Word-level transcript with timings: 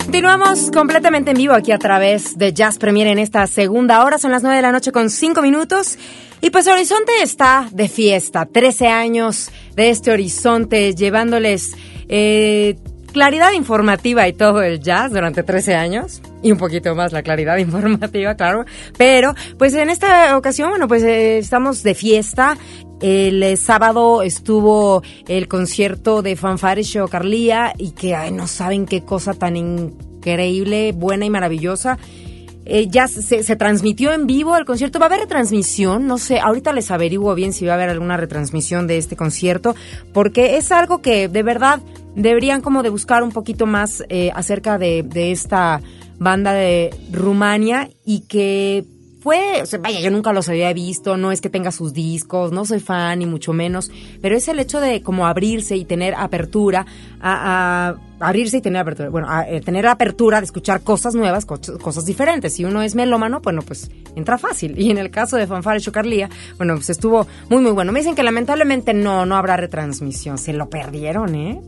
Continuamos 0.05 0.71
completamente 0.71 1.31
en 1.31 1.37
vivo 1.37 1.55
aquí 1.55 1.73
a 1.73 1.79
través 1.79 2.37
de 2.37 2.53
Jazz 2.53 2.79
Premier 2.79 3.07
en 3.07 3.19
esta 3.19 3.47
segunda 3.47 4.05
hora. 4.05 4.19
Son 4.19 4.31
las 4.31 4.43
9 4.43 4.57
de 4.57 4.63
la 4.63 4.73
noche 4.73 4.93
con 4.93 5.11
5 5.11 5.41
minutos. 5.43 5.99
Y 6.41 6.51
pues 6.51 6.67
Horizonte 6.67 7.13
está 7.23 7.69
de 7.73 7.89
fiesta. 7.89 8.47
13 8.47 8.89
años 8.89 9.51
de 9.75 9.91
este 9.91 10.11
Horizonte 10.11 10.95
llevándoles 10.95 11.77
eh, 12.09 12.77
claridad 13.13 13.53
informativa 13.53 14.27
y 14.27 14.33
todo 14.33 14.63
el 14.63 14.81
jazz 14.81 15.13
durante 15.13 15.43
13 15.43 15.75
años 15.75 16.21
y 16.43 16.51
un 16.51 16.59
poquito 16.59 16.95
más 16.95 17.13
la 17.13 17.23
claridad 17.23 17.57
informativa, 17.59 18.35
claro. 18.35 18.65
Pero, 18.97 19.35
pues 19.59 19.75
en 19.75 19.91
esta 19.91 20.37
ocasión, 20.37 20.71
bueno, 20.71 20.89
pues 20.89 21.03
eh, 21.03 21.39
estamos 21.39 21.83
de 21.83 21.95
fiesta. 21.95 22.57
El 23.01 23.43
eh, 23.43 23.57
sábado 23.57 24.23
estuvo 24.23 25.03
el 25.27 25.49
concierto 25.49 26.23
de 26.23 26.37
Fanfare 26.37 26.85
Show 26.85 27.09
Carlía 27.09 27.73
y 27.77 27.93
que 27.93 28.15
ay, 28.15 28.31
no 28.31 28.47
saben 28.47 28.87
qué 28.87 29.03
cosa 29.03 29.35
tan 29.35 29.57
increíble, 29.57 30.93
buena 30.93 31.25
y 31.25 31.31
maravillosa. 31.31 31.99
Eh, 32.65 32.87
ya 32.89 33.09
se, 33.09 33.43
se, 33.43 33.57
transmitió 33.57 34.13
en 34.13 34.27
vivo 34.27 34.57
el 34.57 34.65
concierto. 34.65 34.99
¿Va 34.99 35.07
a 35.07 35.09
haber 35.09 35.21
retransmisión? 35.21 36.07
No 36.07 36.19
sé, 36.19 36.39
ahorita 36.39 36.73
les 36.73 36.91
averiguo 36.91 37.35
bien 37.35 37.53
si 37.53 37.67
va 37.67 37.73
a 37.73 37.75
haber 37.75 37.89
alguna 37.89 38.17
retransmisión 38.17 38.87
de 38.87 38.99
este 38.99 39.17
concierto, 39.17 39.75
porque 40.13 40.57
es 40.57 40.71
algo 40.71 41.03
que 41.03 41.29
de 41.29 41.43
verdad 41.43 41.81
deberían 42.15 42.61
como 42.61 42.83
de 42.83 42.91
buscar 42.91 43.23
un 43.23 43.33
poquito 43.33 43.67
más 43.67 44.05
eh, 44.09 44.31
acerca 44.35 44.79
de, 44.79 45.03
de 45.03 45.33
esta 45.33 45.81
banda 46.19 46.53
de 46.53 46.95
Rumania 47.11 47.91
y 48.05 48.21
que 48.21 48.85
fue, 49.23 49.63
o 49.63 49.67
sea, 49.67 49.79
vaya, 49.79 50.01
yo 50.01 50.11
nunca 50.11 50.33
los 50.33 50.49
había 50.49 50.73
visto, 50.73 51.17
no 51.17 51.31
es 51.31 51.41
que 51.41 51.49
tenga 51.49 51.71
sus 51.71 51.93
discos, 51.93 52.51
no 52.51 52.65
soy 52.65 52.81
fan 52.81 53.21
ni 53.21 53.27
mucho 53.27 53.53
menos, 53.53 53.91
pero 54.21 54.37
es 54.37 54.49
el 54.49 54.59
hecho 54.59 54.81
de 54.81 55.01
como 55.03 55.27
abrirse 55.27 55.77
y 55.77 55.85
tener 55.85 56.15
apertura 56.17 56.87
a, 57.21 57.95
abrirse 58.19 58.57
y 58.57 58.61
tener 58.61 58.83
apertura, 58.83 59.11
bueno, 59.11 59.29
a, 59.31 59.49
eh, 59.49 59.61
tener 59.61 59.87
apertura 59.87 60.41
de 60.41 60.47
escuchar 60.47 60.83
cosas 60.83 61.15
nuevas, 61.15 61.47
cosas 61.47 62.05
diferentes. 62.05 62.55
Si 62.55 62.65
uno 62.65 62.83
es 62.83 62.97
melómano, 62.97 63.41
bueno, 63.41 63.63
pues 63.63 63.91
entra 64.17 64.39
fácil. 64.39 64.77
Y 64.77 64.91
en 64.91 64.99
el 64.99 65.11
caso 65.11 65.37
de 65.37 65.47
Fanfare 65.47 65.81
Chocarlía, 65.81 66.29
bueno, 66.57 66.75
pues 66.75 66.91
estuvo 66.91 67.27
muy, 67.49 67.63
muy 67.63 67.71
bueno. 67.71 67.93
Me 67.93 68.01
dicen 68.01 68.17
que 68.17 68.25
lamentablemente 68.25 68.93
no, 68.93 69.25
no 69.25 69.37
habrá 69.37 69.57
retransmisión. 69.57 70.39
Se 70.39 70.53
lo 70.53 70.69
perdieron, 70.69 71.35
¿eh? 71.35 71.61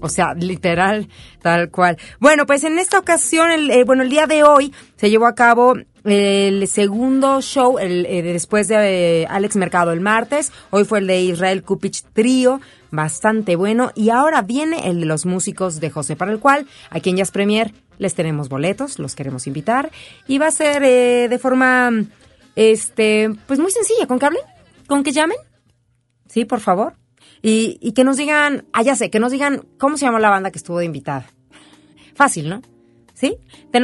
O 0.00 0.08
sea, 0.08 0.34
literal, 0.34 1.08
tal 1.42 1.70
cual. 1.70 1.98
Bueno, 2.18 2.46
pues 2.46 2.64
en 2.64 2.78
esta 2.78 2.98
ocasión, 2.98 3.50
el, 3.50 3.70
eh, 3.70 3.84
bueno, 3.84 4.02
el 4.02 4.10
día 4.10 4.26
de 4.26 4.42
hoy 4.44 4.72
se 4.96 5.10
llevó 5.10 5.26
a 5.26 5.34
cabo 5.34 5.74
el 6.04 6.66
segundo 6.68 7.40
show 7.40 7.78
el, 7.78 8.06
eh, 8.06 8.22
después 8.22 8.68
de 8.68 9.22
eh, 9.22 9.26
Alex 9.28 9.56
Mercado 9.56 9.92
el 9.92 10.00
martes. 10.00 10.52
Hoy 10.70 10.84
fue 10.84 11.00
el 11.00 11.06
de 11.06 11.20
Israel 11.20 11.62
Kupich 11.62 12.02
Trío, 12.12 12.60
bastante 12.90 13.56
bueno. 13.56 13.92
Y 13.94 14.10
ahora 14.10 14.42
viene 14.42 14.88
el 14.88 15.00
de 15.00 15.06
los 15.06 15.26
músicos 15.26 15.80
de 15.80 15.90
José, 15.90 16.16
para 16.16 16.32
el 16.32 16.38
cual 16.38 16.66
aquí 16.90 17.10
en 17.10 17.16
Jazz 17.16 17.30
Premier 17.30 17.74
les 17.98 18.14
tenemos 18.14 18.48
boletos, 18.48 18.98
los 18.98 19.14
queremos 19.14 19.46
invitar. 19.46 19.90
Y 20.26 20.38
va 20.38 20.46
a 20.46 20.52
ser 20.52 20.80
de 20.80 21.38
forma, 21.38 21.90
este, 22.56 23.30
pues 23.46 23.58
muy 23.58 23.70
sencilla, 23.70 24.06
con 24.06 24.18
que 24.18 24.26
hablen, 24.26 24.42
con 24.86 25.02
que 25.02 25.12
llamen. 25.12 25.36
Sí, 26.28 26.44
por 26.44 26.60
favor. 26.60 26.94
Y, 27.42 27.92
que 27.92 28.04
nos 28.04 28.16
digan, 28.16 28.66
ah, 28.72 28.82
ya 28.82 28.94
sé, 28.94 29.10
que 29.10 29.18
nos 29.18 29.32
digan 29.32 29.66
cómo 29.78 29.96
se 29.96 30.04
llama 30.04 30.20
la 30.20 30.30
banda 30.30 30.50
que 30.50 30.58
estuvo 30.58 30.78
de 30.78 30.84
invitada. 30.84 31.26
Fácil, 32.14 32.48
¿no? 32.48 32.62
¿Sí? 33.20 33.36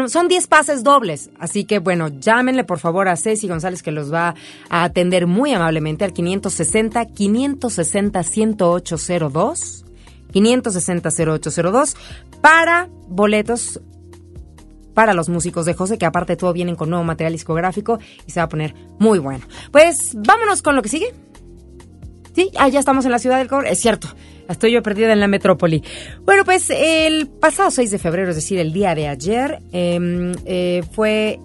son 0.09 0.29
10 0.29 0.47
pases 0.47 0.83
dobles, 0.83 1.29
así 1.39 1.65
que 1.65 1.79
bueno, 1.79 2.09
llámenle 2.09 2.65
por 2.65 2.79
favor 2.79 3.07
a 3.07 3.17
Ceci 3.17 3.47
González 3.47 3.83
que 3.83 3.93
los 3.93 4.11
va 4.11 4.35
a 4.71 4.83
atender 4.83 5.27
muy 5.27 5.53
amablemente 5.53 6.07
al 6.07 6.15
560 6.15 7.05
560 7.05 8.21
1802 8.21 9.85
560 10.33 11.11
0802 11.11 11.97
para 12.41 12.89
boletos 13.09 13.83
para 14.95 15.13
los 15.13 15.29
músicos 15.29 15.67
de 15.67 15.75
José, 15.75 15.99
que 15.99 16.07
aparte 16.07 16.37
todo 16.37 16.55
vienen 16.55 16.75
con 16.75 16.89
nuevo 16.89 17.05
material 17.05 17.35
discográfico 17.35 17.99
y 18.27 18.31
se 18.31 18.41
va 18.41 18.45
a 18.45 18.49
poner 18.49 18.75
muy 18.99 19.19
bueno. 19.19 19.45
Pues 19.71 20.15
vámonos 20.15 20.63
con 20.63 20.75
lo 20.75 20.81
que 20.81 20.89
sigue. 20.89 21.13
Sí, 22.35 22.51
ah, 22.57 22.69
ya 22.69 22.79
estamos 22.79 23.05
en 23.05 23.11
la 23.11 23.19
ciudad 23.19 23.37
del 23.37 23.49
cobre. 23.49 23.71
Es 23.71 23.81
cierto, 23.81 24.09
estoy 24.49 24.73
yo 24.73 24.83
perdida 24.83 25.13
en 25.13 25.21
la 25.21 25.29
metrópoli. 25.29 25.83
Bueno, 26.25 26.45
pues 26.45 26.71
el 26.71 27.29
pasado 27.29 27.71
6 27.71 27.91
de 27.91 27.99
febrero, 27.99 28.31
es 28.31 28.37
decir, 28.37 28.59
el 28.59 28.73
día 28.73 28.95
de 28.95 29.09
ayer, 29.09 29.61
em, 29.73 30.33
eh, 30.45 30.83
fue 30.93 31.39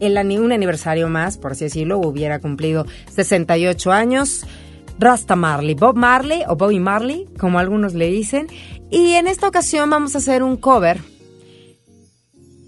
el, 0.00 0.16
un 0.40 0.52
aniversario 0.52 1.08
más, 1.08 1.38
por 1.38 1.52
así 1.52 1.64
decirlo, 1.64 1.98
hubiera 1.98 2.38
cumplido 2.38 2.86
68 3.10 3.92
años. 3.92 4.46
Rasta 4.98 5.34
Marley, 5.34 5.74
Bob 5.74 5.96
Marley 5.96 6.42
o 6.46 6.56
Bobby 6.56 6.78
Marley, 6.78 7.26
como 7.38 7.58
algunos 7.58 7.94
le 7.94 8.08
dicen. 8.08 8.48
Y 8.90 9.12
en 9.12 9.28
esta 9.28 9.48
ocasión 9.48 9.88
vamos 9.88 10.14
a 10.14 10.18
hacer 10.18 10.42
un 10.42 10.58
cover 10.58 10.98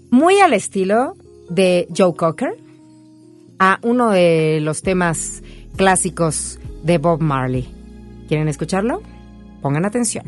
muy 0.09 0.39
al 0.39 0.53
estilo 0.53 1.15
de 1.49 1.87
Joe 1.95 2.15
Cocker 2.15 2.57
a 3.59 3.79
uno 3.83 4.09
de 4.09 4.59
los 4.61 4.81
temas 4.81 5.43
clásicos 5.75 6.59
de 6.83 6.97
Bob 6.97 7.21
Marley. 7.21 7.67
¿Quieren 8.27 8.47
escucharlo? 8.47 9.01
Pongan 9.63 9.85
atención. 9.85 10.25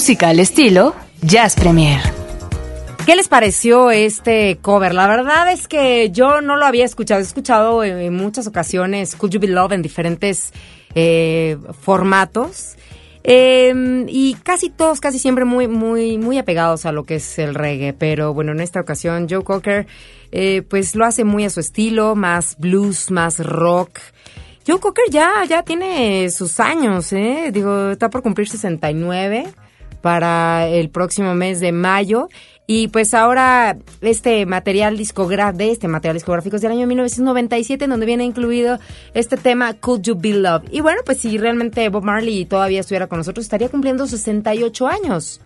Música 0.00 0.30
al 0.30 0.40
estilo 0.40 0.94
Jazz 1.20 1.56
Premier. 1.56 2.00
¿Qué 3.04 3.14
les 3.16 3.28
pareció 3.28 3.90
este 3.90 4.56
cover? 4.62 4.94
La 4.94 5.06
verdad 5.06 5.52
es 5.52 5.68
que 5.68 6.10
yo 6.10 6.40
no 6.40 6.56
lo 6.56 6.64
había 6.64 6.86
escuchado. 6.86 7.20
He 7.20 7.22
escuchado 7.22 7.84
en, 7.84 8.14
muchas 8.14 8.46
ocasiones 8.46 9.14
Could 9.14 9.32
You 9.32 9.40
Be 9.40 9.48
Love 9.48 9.72
en 9.72 9.82
diferentes 9.82 10.54
eh, 10.94 11.58
formatos. 11.82 12.76
Eh, 13.24 14.06
y 14.08 14.36
casi 14.42 14.70
todos, 14.70 15.00
casi 15.00 15.18
siempre 15.18 15.44
muy, 15.44 15.68
muy, 15.68 16.16
muy 16.16 16.38
apegados 16.38 16.86
a 16.86 16.92
lo 16.92 17.04
que 17.04 17.16
es 17.16 17.38
el 17.38 17.54
reggae. 17.54 17.92
Pero 17.92 18.32
bueno, 18.32 18.52
en 18.52 18.60
esta 18.60 18.80
ocasión 18.80 19.26
Joe 19.28 19.44
Cocker 19.44 19.86
eh, 20.32 20.62
pues 20.62 20.94
lo 20.94 21.04
hace 21.04 21.24
muy 21.24 21.44
a 21.44 21.50
su 21.50 21.60
estilo, 21.60 22.16
más 22.16 22.56
blues, 22.56 23.10
más 23.10 23.38
rock. 23.38 23.98
Joe 24.66 24.80
Cocker 24.80 25.10
ya, 25.10 25.44
ya 25.46 25.62
tiene 25.62 26.30
sus 26.30 26.58
años, 26.58 27.12
¿eh? 27.12 27.50
Digo, 27.52 27.90
está 27.90 28.08
por 28.08 28.22
cumplir 28.22 28.48
69 28.48 29.44
para 30.00 30.68
el 30.68 30.90
próximo 30.90 31.34
mes 31.34 31.60
de 31.60 31.72
mayo. 31.72 32.28
Y 32.66 32.86
pues 32.88 33.14
ahora 33.14 33.76
este 34.00 34.46
material 34.46 34.96
discográfico, 34.96 35.64
este 35.64 35.88
material 35.88 36.14
discográfico 36.14 36.54
es 36.54 36.62
del 36.62 36.70
año 36.70 36.86
1997, 36.86 37.84
en 37.84 37.90
donde 37.90 38.06
viene 38.06 38.24
incluido 38.24 38.78
este 39.12 39.36
tema 39.36 39.74
Could 39.74 40.02
You 40.02 40.14
Be 40.16 40.34
Love. 40.34 40.62
Y 40.70 40.80
bueno, 40.80 41.00
pues 41.04 41.18
si 41.18 41.36
realmente 41.36 41.88
Bob 41.88 42.04
Marley 42.04 42.44
todavía 42.44 42.80
estuviera 42.80 43.08
con 43.08 43.18
nosotros, 43.18 43.44
estaría 43.44 43.68
cumpliendo 43.68 44.06
68 44.06 44.86
años. 44.86 45.40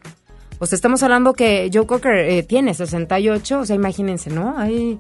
O 0.58 0.66
sea, 0.66 0.76
estamos 0.76 1.02
hablando 1.02 1.32
que 1.32 1.70
Joe 1.73 1.87
Cocker 1.87 2.14
eh, 2.14 2.42
tiene 2.42 2.75
68, 2.75 3.58
o 3.58 3.64
sea, 3.64 3.75
imagínense, 3.75 4.30
¿no? 4.30 4.58
Ahí, 4.58 4.99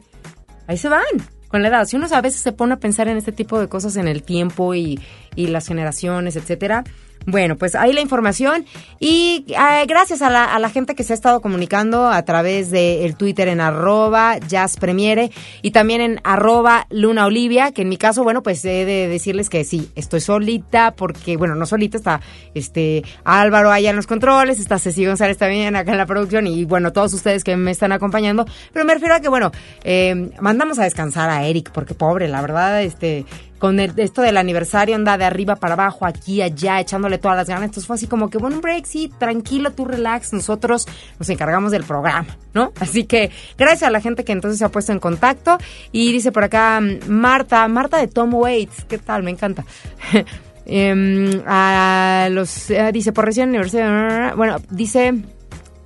ahí 0.66 0.78
se 0.78 0.88
van 0.88 1.04
con 1.48 1.62
la 1.62 1.68
edad. 1.68 1.86
Si 1.86 1.96
uno 1.96 2.06
a 2.10 2.20
veces 2.20 2.40
se 2.40 2.52
pone 2.52 2.74
a 2.74 2.78
pensar 2.78 3.06
en 3.06 3.16
este 3.16 3.32
tipo 3.32 3.60
de 3.60 3.68
cosas 3.68 3.96
en 3.96 4.08
el 4.08 4.22
tiempo 4.22 4.74
y, 4.74 4.98
y 5.36 5.46
las 5.48 5.68
generaciones, 5.68 6.36
etcétera, 6.36 6.84
Bueno, 7.26 7.56
pues 7.56 7.74
ahí 7.74 7.94
la 7.94 8.02
información 8.02 8.66
y 9.00 9.46
eh, 9.48 9.86
gracias 9.86 10.20
a 10.20 10.28
la, 10.28 10.68
gente 10.68 10.94
que 10.94 11.04
se 11.04 11.12
ha 11.12 11.16
estado 11.16 11.40
comunicando 11.40 12.08
a 12.08 12.22
través 12.22 12.70
del 12.70 13.16
Twitter 13.16 13.48
en 13.48 13.60
arroba 13.60 14.38
jazzpremiere 14.38 15.30
y 15.62 15.70
también 15.70 16.00
en 16.00 16.20
arroba 16.22 16.86
Luna 16.90 17.24
Olivia, 17.26 17.72
que 17.72 17.82
en 17.82 17.88
mi 17.88 17.96
caso, 17.96 18.24
bueno, 18.24 18.42
pues 18.42 18.64
he 18.64 18.84
de 18.84 19.08
decirles 19.08 19.48
que 19.48 19.64
sí, 19.64 19.90
estoy 19.94 20.20
solita 20.20 20.94
porque, 20.96 21.36
bueno, 21.36 21.54
no 21.54 21.64
solita, 21.64 21.96
está 21.96 22.20
este 22.54 23.04
Álvaro 23.24 23.70
allá 23.70 23.90
en 23.90 23.96
los 23.96 24.06
controles, 24.06 24.58
está 24.58 24.78
Ceci 24.78 25.06
González 25.06 25.38
también 25.38 25.76
acá 25.76 25.92
en 25.92 25.98
la 25.98 26.06
producción 26.06 26.46
y, 26.46 26.64
bueno, 26.64 26.92
todos 26.92 27.14
ustedes 27.14 27.42
que 27.42 27.56
me 27.56 27.70
están 27.70 27.92
acompañando, 27.92 28.44
pero 28.72 28.84
me 28.84 28.92
refiero 28.92 29.14
a 29.14 29.20
que, 29.20 29.28
bueno, 29.28 29.50
eh, 29.84 30.30
mandamos 30.40 30.78
a 30.78 30.84
descansar 30.84 31.30
a 31.30 31.46
Eric 31.46 31.70
porque 31.72 31.94
pobre, 31.94 32.28
la 32.28 32.42
verdad, 32.42 32.82
este 32.82 33.24
con 33.58 33.80
el- 33.80 33.92
esto 33.98 34.20
del 34.22 34.36
aniversario 34.36 34.94
anda 34.94 35.16
de 35.16 35.24
arriba 35.24 35.56
para 35.56 35.74
abajo, 35.74 36.04
aquí, 36.06 36.42
allá, 36.42 36.80
echándole 36.80 37.18
todas 37.18 37.36
las 37.36 37.48
ganas. 37.48 37.64
Entonces 37.64 37.86
fue 37.86 37.96
así 37.96 38.06
como 38.06 38.28
que, 38.30 38.38
bueno, 38.38 38.56
un 38.56 38.62
break, 38.62 38.84
sí, 38.84 39.10
tranquilo, 39.18 39.72
tú 39.72 39.84
relax, 39.84 40.32
nosotros 40.32 40.86
nos 41.18 41.28
encargamos 41.30 41.72
del 41.72 41.84
programa, 41.84 42.36
¿no? 42.52 42.72
Así 42.80 43.04
que 43.04 43.30
gracias 43.56 43.84
a 43.84 43.90
la 43.90 44.00
gente 44.00 44.24
que 44.24 44.32
entonces 44.32 44.58
se 44.58 44.64
ha 44.64 44.68
puesto 44.68 44.92
en 44.92 44.98
contacto. 45.00 45.56
Y 45.92 46.12
dice 46.12 46.32
por 46.32 46.44
acá 46.44 46.80
Marta, 47.08 47.66
Marta 47.68 47.98
de 47.98 48.08
Tom 48.08 48.34
Waits, 48.34 48.84
¿qué 48.88 48.98
tal? 48.98 49.22
Me 49.22 49.30
encanta. 49.30 49.64
Em, 50.66 51.42
a 51.46 52.28
los, 52.30 52.70
eh, 52.70 52.90
dice, 52.90 53.12
por 53.12 53.26
recién 53.26 53.50
aniversario, 53.50 54.34
bueno, 54.34 54.56
dice 54.70 55.12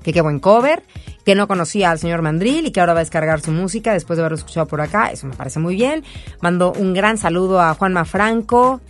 que 0.09 0.15
qué 0.15 0.21
buen 0.23 0.41
cover, 0.41 0.83
que 1.27 1.35
no 1.35 1.47
conocía 1.47 1.91
al 1.91 1.99
señor 1.99 2.23
Mandril 2.23 2.67
y 2.67 2.71
que 2.71 2.81
ahora 2.81 2.95
va 2.95 3.01
a 3.01 3.03
descargar 3.03 3.43
su 3.43 3.51
música 3.51 3.93
después 3.93 4.17
de 4.17 4.23
haberlo 4.23 4.39
escuchado 4.39 4.67
por 4.67 4.81
acá. 4.81 5.11
Eso 5.13 5.27
me 5.27 5.37
parece 5.37 5.59
muy 5.59 5.75
bien. 5.75 6.03
Mando 6.41 6.73
un 6.73 6.95
gran 6.95 7.19
saludo 7.19 7.61
a 7.61 7.75
Juanma 7.75 8.07
Franco, 8.07 8.81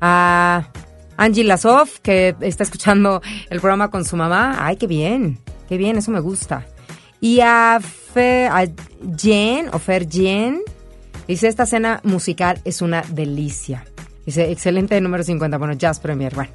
a 0.00 0.68
Angie 1.16 1.42
Lasov, 1.42 1.88
que 2.00 2.36
está 2.42 2.62
escuchando 2.62 3.20
el 3.50 3.58
programa 3.58 3.90
con 3.90 4.04
su 4.04 4.14
mamá. 4.14 4.56
Ay, 4.60 4.76
qué 4.76 4.86
bien, 4.86 5.40
qué 5.68 5.78
bien, 5.78 5.98
eso 5.98 6.12
me 6.12 6.20
gusta. 6.20 6.64
Y 7.20 7.40
a, 7.40 7.80
Fe, 7.80 8.46
a 8.46 8.64
Jen, 9.16 9.70
o 9.72 9.80
Fer 9.80 10.08
Jen, 10.08 10.60
dice, 11.26 11.48
esta 11.48 11.66
cena 11.66 12.00
musical 12.04 12.60
es 12.64 12.82
una 12.82 13.02
delicia. 13.02 13.84
Dice, 14.24 14.52
excelente 14.52 15.00
número 15.00 15.24
50, 15.24 15.58
bueno, 15.58 15.72
Jazz 15.72 15.98
Premier, 15.98 16.32
bueno. 16.36 16.52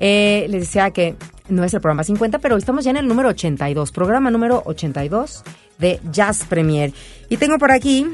Eh, 0.00 0.46
les 0.48 0.62
decía 0.62 0.90
que 0.90 1.14
no 1.48 1.64
es 1.64 1.74
el 1.74 1.80
programa 1.80 2.04
50, 2.04 2.38
pero 2.38 2.56
estamos 2.56 2.84
ya 2.84 2.90
en 2.90 2.96
el 2.96 3.08
número 3.08 3.28
82, 3.30 3.92
programa 3.92 4.30
número 4.30 4.62
82 4.64 5.44
de 5.78 6.00
Jazz 6.10 6.44
Premier. 6.44 6.92
Y 7.28 7.36
tengo 7.36 7.58
por 7.58 7.70
aquí 7.70 8.06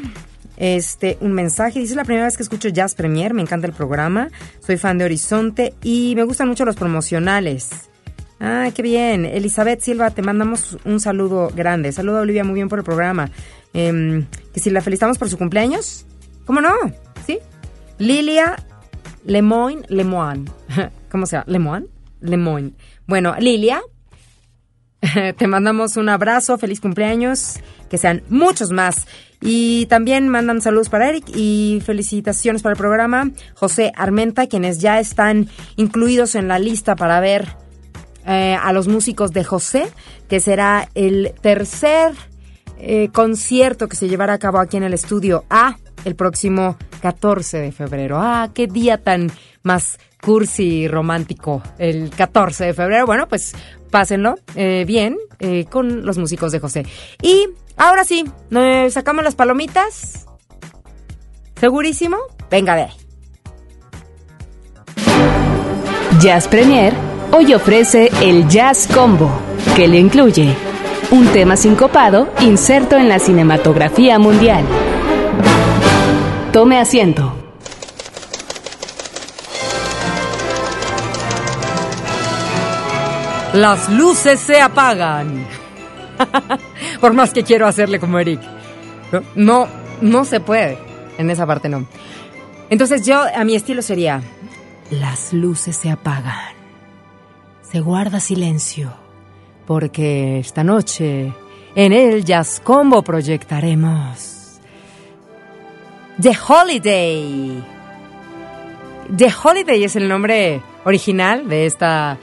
este 0.56 1.18
un 1.20 1.32
mensaje, 1.32 1.80
dice 1.80 1.94
la 1.94 2.04
primera 2.04 2.26
vez 2.26 2.36
que 2.36 2.42
escucho 2.42 2.68
Jazz 2.68 2.94
Premier, 2.94 3.34
me 3.34 3.42
encanta 3.42 3.66
el 3.66 3.72
programa, 3.72 4.30
soy 4.64 4.76
fan 4.76 4.98
de 4.98 5.06
Horizonte 5.06 5.74
y 5.82 6.14
me 6.14 6.24
gustan 6.24 6.48
mucho 6.48 6.64
los 6.64 6.76
promocionales. 6.76 7.70
Ah, 8.44 8.70
qué 8.74 8.82
bien. 8.82 9.24
Elizabeth 9.24 9.82
Silva, 9.82 10.10
te 10.10 10.20
mandamos 10.20 10.76
un 10.84 10.98
saludo 10.98 11.52
grande. 11.54 11.92
Saludo 11.92 12.18
a 12.18 12.20
Olivia, 12.22 12.42
muy 12.42 12.54
bien 12.54 12.68
por 12.68 12.80
el 12.80 12.84
programa. 12.84 13.30
Em, 13.72 14.26
que 14.52 14.58
si 14.58 14.68
la 14.70 14.80
felicitamos 14.80 15.16
por 15.16 15.30
su 15.30 15.38
cumpleaños, 15.38 16.06
¿cómo 16.44 16.60
no? 16.60 16.72
¿Sí? 17.24 17.38
Lilia 17.98 18.56
Lemoine, 19.24 19.82
Lemoine. 19.88 20.44
¿Cómo 21.10 21.26
se 21.26 21.36
llama? 21.36 21.44
¿Lemoine? 21.48 21.86
Lemoine. 22.20 22.72
Bueno, 23.06 23.34
Lilia, 23.38 23.82
te 25.36 25.46
mandamos 25.46 25.96
un 25.96 26.08
abrazo, 26.08 26.58
feliz 26.58 26.80
cumpleaños, 26.80 27.58
que 27.90 27.98
sean 27.98 28.22
muchos 28.28 28.70
más. 28.70 29.06
Y 29.40 29.86
también 29.86 30.28
mandan 30.28 30.60
saludos 30.60 30.88
para 30.88 31.08
Eric 31.08 31.24
y 31.34 31.82
felicitaciones 31.84 32.62
para 32.62 32.74
el 32.74 32.78
programa. 32.78 33.32
José 33.54 33.92
Armenta, 33.96 34.46
quienes 34.46 34.80
ya 34.80 35.00
están 35.00 35.48
incluidos 35.76 36.36
en 36.36 36.46
la 36.46 36.60
lista 36.60 36.94
para 36.94 37.18
ver 37.18 37.56
eh, 38.24 38.56
a 38.60 38.72
los 38.72 38.86
músicos 38.86 39.32
de 39.32 39.42
José, 39.42 39.88
que 40.28 40.38
será 40.38 40.88
el 40.94 41.34
tercer 41.40 42.12
eh, 42.84 43.10
concierto 43.12 43.88
que 43.88 43.94
se 43.94 44.08
llevará 44.08 44.32
a 44.32 44.38
cabo 44.38 44.58
aquí 44.58 44.76
en 44.76 44.82
el 44.82 44.92
estudio 44.92 45.44
A 45.48 45.76
el 46.04 46.16
próximo 46.16 46.76
14 47.00 47.58
de 47.58 47.70
febrero. 47.70 48.18
Ah, 48.20 48.50
qué 48.52 48.66
día 48.66 48.98
tan 48.98 49.30
más 49.62 50.00
cursi 50.20 50.64
y 50.64 50.88
romántico 50.88 51.62
el 51.78 52.10
14 52.10 52.64
de 52.66 52.74
febrero. 52.74 53.06
Bueno, 53.06 53.28
pues 53.28 53.54
pásenlo 53.90 54.34
eh, 54.56 54.84
bien 54.84 55.16
eh, 55.38 55.66
con 55.66 56.04
los 56.04 56.18
músicos 56.18 56.50
de 56.50 56.58
José. 56.58 56.84
Y 57.22 57.50
ahora 57.76 58.02
sí, 58.02 58.24
¿nos 58.50 58.92
sacamos 58.92 59.22
las 59.22 59.36
palomitas? 59.36 60.26
¿Segurísimo? 61.60 62.16
Venga 62.50 62.74
de 62.74 62.82
ahí. 62.82 62.92
Jazz 66.20 66.48
Premier 66.48 66.92
hoy 67.30 67.54
ofrece 67.54 68.10
el 68.20 68.48
Jazz 68.48 68.88
Combo, 68.92 69.30
que 69.76 69.86
le 69.86 69.98
incluye 69.98 70.71
un 71.12 71.26
tema 71.26 71.56
sincopado 71.56 72.32
inserto 72.40 72.96
en 72.96 73.06
la 73.06 73.18
cinematografía 73.18 74.18
mundial. 74.18 74.64
Tome 76.54 76.80
asiento. 76.80 77.34
Las 83.52 83.90
luces 83.90 84.40
se 84.40 84.58
apagan. 84.62 85.46
Por 87.02 87.12
más 87.12 87.34
que 87.34 87.44
quiero 87.44 87.66
hacerle 87.66 88.00
como 88.00 88.18
Eric. 88.18 88.40
No, 89.34 89.68
no, 90.00 90.24
se 90.24 90.40
puede. 90.40 90.78
En 91.18 91.28
esa 91.28 91.46
parte 91.46 91.68
no. 91.68 91.86
Entonces 92.70 93.04
yo, 93.04 93.22
a 93.22 93.44
mi 93.44 93.54
estilo 93.54 93.82
sería, 93.82 94.22
las 94.90 95.34
luces 95.34 95.76
se 95.76 95.90
apagan. 95.90 96.54
Se 97.60 97.80
guarda 97.80 98.18
silencio. 98.18 99.02
Porque 99.66 100.38
esta 100.38 100.64
noche 100.64 101.32
en 101.74 101.92
el 101.92 102.24
Jazz 102.24 102.60
Combo 102.62 103.02
proyectaremos 103.02 104.60
The 106.20 106.36
Holiday. 106.46 107.64
The 109.16 109.32
Holiday 109.42 109.84
es 109.84 109.96
el 109.96 110.08
nombre 110.08 110.60
original 110.84 111.48
de 111.48 111.66
esta 111.66 112.18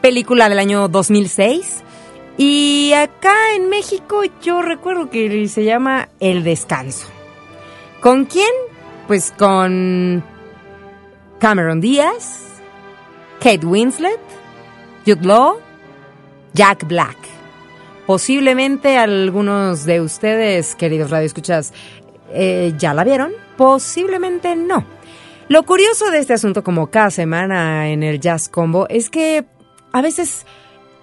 película 0.00 0.48
del 0.48 0.58
año 0.58 0.88
2006. 0.88 1.82
Y 2.38 2.92
acá 2.94 3.34
en 3.54 3.68
México 3.68 4.22
yo 4.42 4.62
recuerdo 4.62 5.10
que 5.10 5.48
se 5.48 5.64
llama 5.64 6.08
El 6.20 6.44
Descanso. 6.44 7.08
¿Con 8.00 8.24
quién? 8.26 8.50
Pues 9.06 9.32
con 9.36 10.22
Cameron 11.38 11.80
Díaz, 11.80 12.60
Kate 13.40 13.66
Winslet, 13.66 14.20
Jude 15.06 15.24
Law, 15.26 15.60
Jack 16.56 16.88
Black. 16.88 17.18
Posiblemente 18.06 18.96
algunos 18.96 19.84
de 19.84 20.00
ustedes, 20.00 20.74
queridos 20.74 21.10
radioescuchas, 21.10 21.74
eh, 22.32 22.72
ya 22.78 22.94
la 22.94 23.04
vieron, 23.04 23.32
posiblemente 23.58 24.56
no. 24.56 24.84
Lo 25.48 25.64
curioso 25.64 26.10
de 26.10 26.18
este 26.18 26.32
asunto, 26.32 26.64
como 26.64 26.86
cada 26.86 27.10
semana 27.10 27.90
en 27.90 28.02
el 28.02 28.20
Jazz 28.20 28.48
Combo, 28.48 28.86
es 28.88 29.10
que 29.10 29.44
a 29.92 30.00
veces 30.00 30.46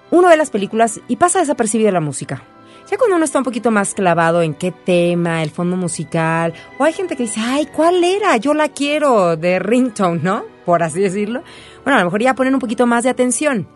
uno 0.10 0.28
ve 0.28 0.38
las 0.38 0.50
películas 0.50 1.00
y 1.08 1.18
pasa 1.18 1.40
desapercibida 1.40 1.92
la 1.92 2.02
música. 2.02 2.44
Ya 2.90 2.98
cuando 2.98 3.16
uno 3.16 3.26
está 3.26 3.38
un 3.38 3.46
poquito 3.46 3.70
más 3.70 3.94
clavado 3.94 4.42
en 4.42 4.56
qué 4.56 4.72
tema, 4.72 5.44
el 5.44 5.52
fondo 5.52 5.78
musical, 5.78 6.54
o 6.80 6.84
hay 6.84 6.94
gente 6.94 7.16
que 7.16 7.24
dice, 7.24 7.40
ay, 7.40 7.68
¿cuál 7.68 8.04
era? 8.04 8.38
Yo 8.38 8.56
la 8.56 8.70
quiero 8.70 9.38
de 9.38 9.60
ringtone, 9.60 10.22
¿no? 10.24 10.46
Por 10.66 10.82
así 10.82 11.00
decirlo. 11.00 11.44
Bueno, 11.84 11.98
a 11.98 12.00
lo 12.00 12.08
mejor 12.08 12.24
ya 12.24 12.34
ponen 12.34 12.56
un 12.56 12.60
poquito 12.60 12.88
más 12.88 13.04
de 13.04 13.12
atención. 13.12 13.68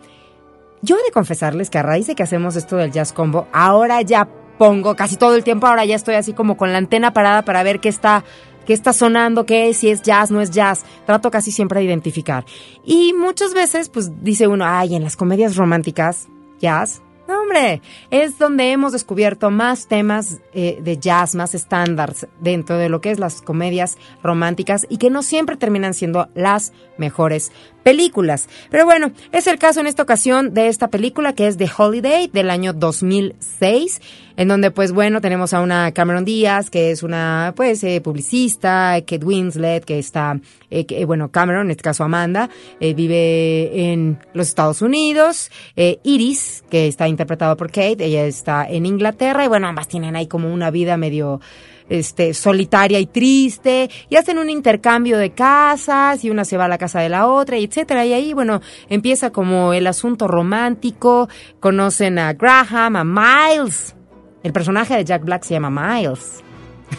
Yo 0.82 0.96
he 0.96 1.02
de 1.02 1.10
confesarles 1.12 1.70
que 1.70 1.78
a 1.78 1.82
raíz 1.82 2.06
de 2.06 2.14
que 2.14 2.22
hacemos 2.22 2.56
esto 2.56 2.76
del 2.76 2.92
jazz 2.92 3.12
combo, 3.12 3.48
ahora 3.52 4.00
ya 4.02 4.28
pongo 4.58 4.94
casi 4.96 5.16
todo 5.16 5.34
el 5.34 5.44
tiempo, 5.44 5.66
ahora 5.66 5.84
ya 5.84 5.96
estoy 5.96 6.16
así 6.16 6.32
como 6.32 6.56
con 6.56 6.72
la 6.72 6.78
antena 6.78 7.12
parada 7.12 7.42
para 7.42 7.62
ver 7.62 7.80
qué 7.80 7.88
está, 7.88 8.24
qué 8.66 8.74
está 8.74 8.92
sonando, 8.92 9.46
qué 9.46 9.70
es, 9.70 9.78
si 9.78 9.88
es 9.88 10.02
jazz, 10.02 10.30
no 10.30 10.40
es 10.40 10.50
jazz. 10.50 10.84
Trato 11.06 11.30
casi 11.30 11.50
siempre 11.50 11.80
de 11.80 11.86
identificar. 11.86 12.44
Y 12.84 13.12
muchas 13.12 13.54
veces, 13.54 13.88
pues 13.88 14.22
dice 14.22 14.46
uno, 14.46 14.64
ay, 14.66 14.94
en 14.94 15.04
las 15.04 15.16
comedias 15.16 15.56
románticas, 15.56 16.28
jazz. 16.60 17.02
No, 17.28 17.42
hombre, 17.42 17.82
es 18.10 18.38
donde 18.38 18.72
hemos 18.72 18.92
descubierto 18.92 19.50
más 19.50 19.86
temas 19.86 20.40
eh, 20.54 20.78
de 20.80 20.96
jazz, 20.96 21.34
más 21.34 21.54
estándares 21.54 22.26
dentro 22.40 22.78
de 22.78 22.88
lo 22.88 23.02
que 23.02 23.10
es 23.10 23.18
las 23.18 23.42
comedias 23.42 23.98
románticas 24.22 24.86
y 24.88 24.96
que 24.96 25.10
no 25.10 25.22
siempre 25.22 25.58
terminan 25.58 25.92
siendo 25.92 26.30
las 26.34 26.72
mejores 26.96 27.52
películas. 27.88 28.50
Pero 28.70 28.84
bueno, 28.84 29.12
es 29.32 29.46
el 29.46 29.58
caso 29.58 29.80
en 29.80 29.86
esta 29.86 30.02
ocasión 30.02 30.52
de 30.52 30.68
esta 30.68 30.88
película 30.88 31.32
que 31.32 31.46
es 31.46 31.56
The 31.56 31.70
Holiday 31.74 32.28
del 32.30 32.50
año 32.50 32.74
2006, 32.74 34.02
en 34.36 34.46
donde 34.46 34.70
pues 34.70 34.92
bueno, 34.92 35.22
tenemos 35.22 35.54
a 35.54 35.62
una 35.62 35.90
Cameron 35.92 36.26
Díaz 36.26 36.68
que 36.68 36.90
es 36.90 37.02
una 37.02 37.54
pues 37.56 37.82
eh, 37.84 38.02
publicista, 38.02 38.94
Kate 39.06 39.24
Winslet 39.24 39.86
que 39.86 39.98
está, 39.98 40.38
eh, 40.70 41.04
bueno, 41.06 41.30
Cameron, 41.30 41.68
en 41.68 41.70
este 41.70 41.82
caso 41.82 42.04
Amanda, 42.04 42.50
eh, 42.78 42.92
vive 42.92 43.90
en 43.90 44.18
los 44.34 44.48
Estados 44.48 44.82
Unidos, 44.82 45.50
eh, 45.74 45.98
Iris, 46.02 46.64
que 46.68 46.88
está 46.88 47.08
interpretado 47.08 47.56
por 47.56 47.68
Kate, 47.68 48.04
ella 48.04 48.26
está 48.26 48.68
en 48.68 48.84
Inglaterra 48.84 49.46
y 49.46 49.48
bueno, 49.48 49.66
ambas 49.66 49.88
tienen 49.88 50.14
ahí 50.14 50.26
como 50.26 50.52
una 50.52 50.70
vida 50.70 50.98
medio 50.98 51.40
este, 51.88 52.34
solitaria 52.34 52.98
y 52.98 53.06
triste, 53.06 53.90
y 54.08 54.16
hacen 54.16 54.38
un 54.38 54.50
intercambio 54.50 55.18
de 55.18 55.30
casas, 55.30 56.24
y 56.24 56.30
una 56.30 56.44
se 56.44 56.56
va 56.56 56.66
a 56.66 56.68
la 56.68 56.78
casa 56.78 57.00
de 57.00 57.08
la 57.08 57.26
otra, 57.26 57.58
y 57.58 57.64
etcétera. 57.64 58.04
Y 58.06 58.12
ahí, 58.12 58.34
bueno, 58.34 58.60
empieza 58.88 59.30
como 59.30 59.72
el 59.72 59.86
asunto 59.86 60.28
romántico, 60.28 61.28
conocen 61.60 62.18
a 62.18 62.32
Graham, 62.32 62.96
a 62.96 63.04
Miles. 63.04 63.94
El 64.42 64.52
personaje 64.52 64.96
de 64.96 65.04
Jack 65.04 65.24
Black 65.24 65.44
se 65.44 65.54
llama 65.54 65.70
Miles. 65.70 66.42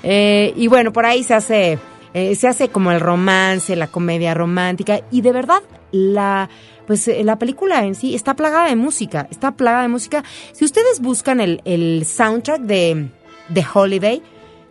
Eh, 0.03 0.55
y 0.57 0.69
bueno, 0.69 0.93
por 0.93 1.05
ahí 1.05 1.23
se 1.23 1.35
hace, 1.35 1.79
eh, 2.15 2.35
se 2.37 2.49
hace 2.49 2.69
como 2.69 2.91
el 2.93 3.01
romance, 3.01 3.77
la 3.77 3.89
comedia 3.89 4.33
romántica, 4.33 5.01
y 5.11 5.21
de 5.21 5.33
verdad, 5.33 5.61
la 5.91 6.49
pues 6.89 7.07
eh, 7.07 7.23
la 7.23 7.39
película 7.39 7.85
en 7.85 7.95
sí 7.95 8.15
está 8.15 8.35
plagada 8.35 8.67
de 8.67 8.75
música, 8.75 9.29
está 9.31 9.53
plagada 9.53 9.83
de 9.83 9.89
música. 9.89 10.25
Si 10.53 10.65
ustedes 10.65 11.01
buscan 11.01 11.39
el, 11.39 11.61
el 11.67 12.07
soundtrack 12.07 12.63
de, 12.63 13.11
de 13.49 13.65
Holiday, 13.73 14.23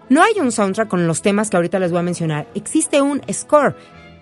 no 0.09 0.23
hay 0.23 0.39
un 0.39 0.51
soundtrack 0.51 0.87
con 0.87 1.07
los 1.07 1.21
temas 1.21 1.49
que 1.49 1.57
ahorita 1.57 1.79
les 1.79 1.91
voy 1.91 1.99
a 1.99 2.03
mencionar. 2.03 2.47
Existe 2.55 3.01
un 3.01 3.21
score 3.31 3.75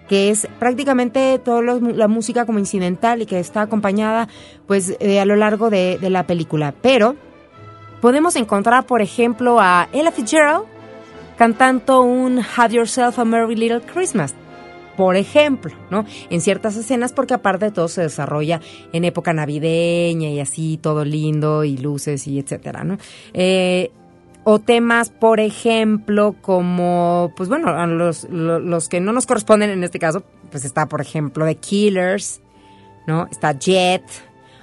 que 0.07 0.29
es 0.29 0.47
prácticamente 0.59 1.39
toda 1.39 1.61
la 1.61 2.07
música 2.07 2.45
como 2.45 2.59
incidental 2.59 3.21
y 3.21 3.25
que 3.25 3.39
está 3.39 3.61
acompañada 3.61 4.27
pues 4.67 4.95
eh, 4.99 5.19
a 5.19 5.25
lo 5.25 5.35
largo 5.35 5.69
de, 5.69 5.97
de 5.99 6.09
la 6.09 6.27
película. 6.27 6.73
Pero 6.81 7.15
podemos 8.01 8.35
encontrar, 8.35 8.85
por 8.85 9.01
ejemplo, 9.01 9.59
a 9.59 9.89
Ella 9.93 10.11
Fitzgerald 10.11 10.65
cantando 11.37 12.01
un 12.01 12.39
Have 12.55 12.75
Yourself 12.75 13.19
a 13.19 13.25
Merry 13.25 13.55
Little 13.55 13.81
Christmas 13.81 14.35
por 14.95 15.15
ejemplo, 15.17 15.73
¿no? 15.91 16.05
En 16.29 16.41
ciertas 16.41 16.75
escenas, 16.77 17.13
porque 17.13 17.33
aparte 17.33 17.71
todo 17.71 17.87
se 17.87 18.03
desarrolla 18.03 18.61
en 18.93 19.03
época 19.03 19.33
navideña 19.33 20.29
y 20.29 20.39
así, 20.39 20.79
todo 20.81 21.03
lindo 21.03 21.63
y 21.63 21.77
luces 21.77 22.27
y 22.27 22.39
etcétera, 22.39 22.83
¿no? 22.83 22.97
Eh, 23.33 23.91
o 24.45 24.59
temas, 24.59 25.09
por 25.09 25.39
ejemplo, 25.41 26.35
como, 26.41 27.33
pues 27.35 27.49
bueno, 27.49 27.85
los, 27.87 28.29
lo- 28.29 28.59
los 28.59 28.87
que 28.87 29.01
no 29.01 29.11
nos 29.11 29.25
corresponden 29.25 29.71
en 29.71 29.83
este 29.83 29.99
caso, 29.99 30.23
pues 30.51 30.63
está, 30.63 30.85
por 30.85 31.01
ejemplo, 31.01 31.45
The 31.45 31.55
Killers, 31.55 32.41
¿no? 33.07 33.27
Está 33.29 33.51
Jet. 33.57 34.03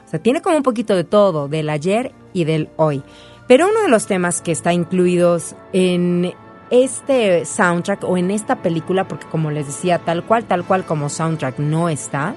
O 0.07 0.09
sea, 0.09 0.21
tiene 0.23 0.41
como 0.41 0.57
un 0.57 0.63
poquito 0.63 0.95
de 0.97 1.05
todo, 1.05 1.49
del 1.49 1.69
ayer 1.69 2.13
y 2.33 2.45
del 2.45 2.71
hoy. 2.77 3.03
Pero 3.49 3.69
uno 3.69 3.83
de 3.83 3.89
los 3.89 4.07
temas 4.07 4.41
que 4.41 4.53
está 4.53 4.73
incluidos 4.73 5.57
en 5.73 6.33
este 6.71 7.45
soundtrack 7.45 8.05
o 8.05 8.17
en 8.17 8.31
esta 8.31 8.63
película, 8.63 9.07
porque 9.09 9.27
como 9.27 9.51
les 9.51 9.67
decía, 9.67 9.99
tal 9.99 10.23
cual, 10.25 10.45
tal 10.45 10.65
cual 10.65 10.85
como 10.87 11.09
soundtrack 11.11 11.59
no 11.59 11.89
está, 11.89 12.35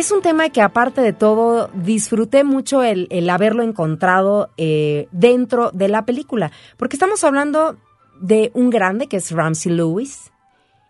es 0.00 0.12
un 0.12 0.20
tema 0.20 0.50
que 0.50 0.60
aparte 0.60 1.00
de 1.00 1.14
todo 1.14 1.70
disfruté 1.72 2.44
mucho 2.44 2.82
el, 2.82 3.30
haberlo 3.30 3.62
encontrado 3.62 4.50
eh, 4.58 5.08
dentro 5.10 5.70
de 5.70 5.88
la 5.88 6.04
película, 6.04 6.52
porque 6.76 6.96
estamos 6.96 7.24
hablando 7.24 7.78
de 8.20 8.50
un 8.52 8.68
grande 8.68 9.06
que 9.06 9.16
es 9.16 9.30
Ramsey 9.30 9.72
Lewis 9.72 10.32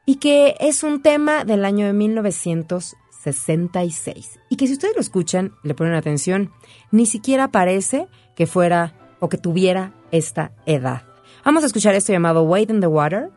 y 0.06 0.16
que 0.16 0.56
es 0.58 0.82
un 0.82 1.02
tema 1.02 1.44
del 1.44 1.64
año 1.64 1.86
de 1.86 1.92
1966 1.92 4.40
y 4.48 4.56
que 4.56 4.66
si 4.66 4.72
ustedes 4.72 4.96
lo 4.96 5.00
escuchan, 5.00 5.52
le 5.62 5.74
ponen 5.74 5.94
atención, 5.94 6.50
ni 6.90 7.06
siquiera 7.06 7.52
parece 7.52 8.08
que 8.34 8.48
fuera 8.48 8.92
o 9.20 9.28
que 9.28 9.38
tuviera 9.38 9.92
esta 10.10 10.50
edad. 10.66 11.04
Vamos 11.44 11.62
a 11.62 11.66
escuchar 11.66 11.94
esto 11.94 12.12
llamado 12.12 12.42
Wade 12.42 12.72
in 12.72 12.80
the 12.80 12.88
Water 12.88 13.30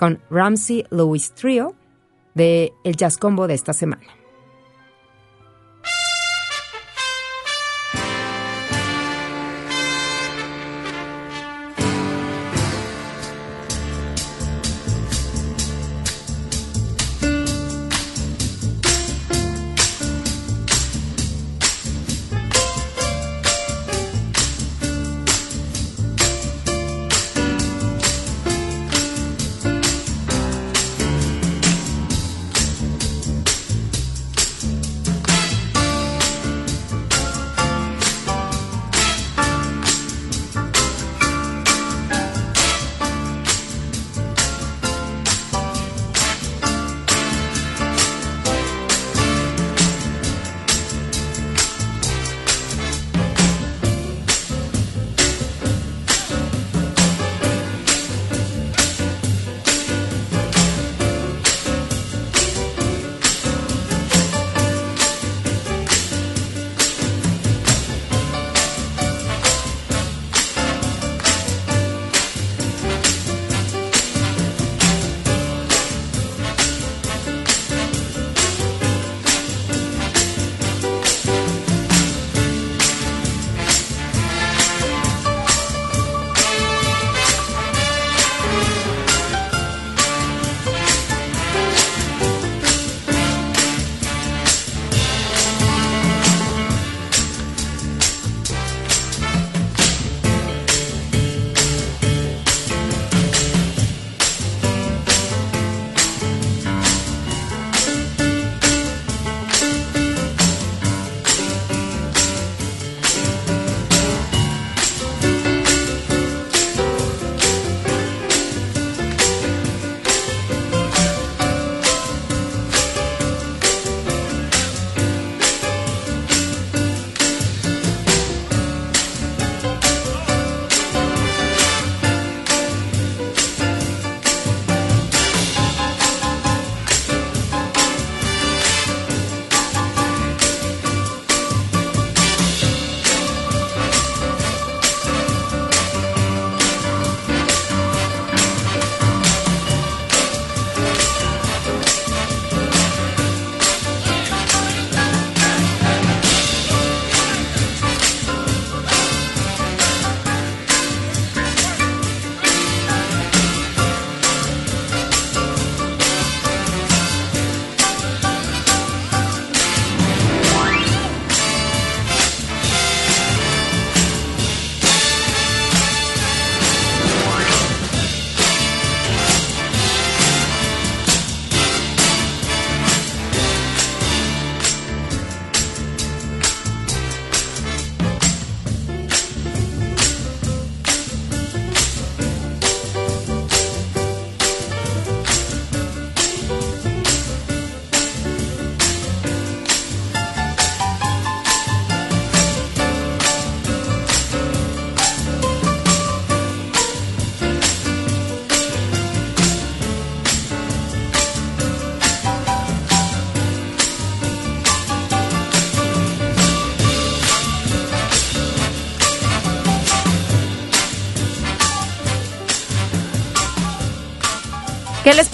con 0.00 0.20
Ramsey 0.30 0.84
Lewis 0.90 1.32
Trio 1.32 1.76
de 2.34 2.72
el 2.82 2.96
Jazz 2.96 3.18
Combo 3.18 3.46
de 3.46 3.54
esta 3.54 3.72
semana. 3.72 4.02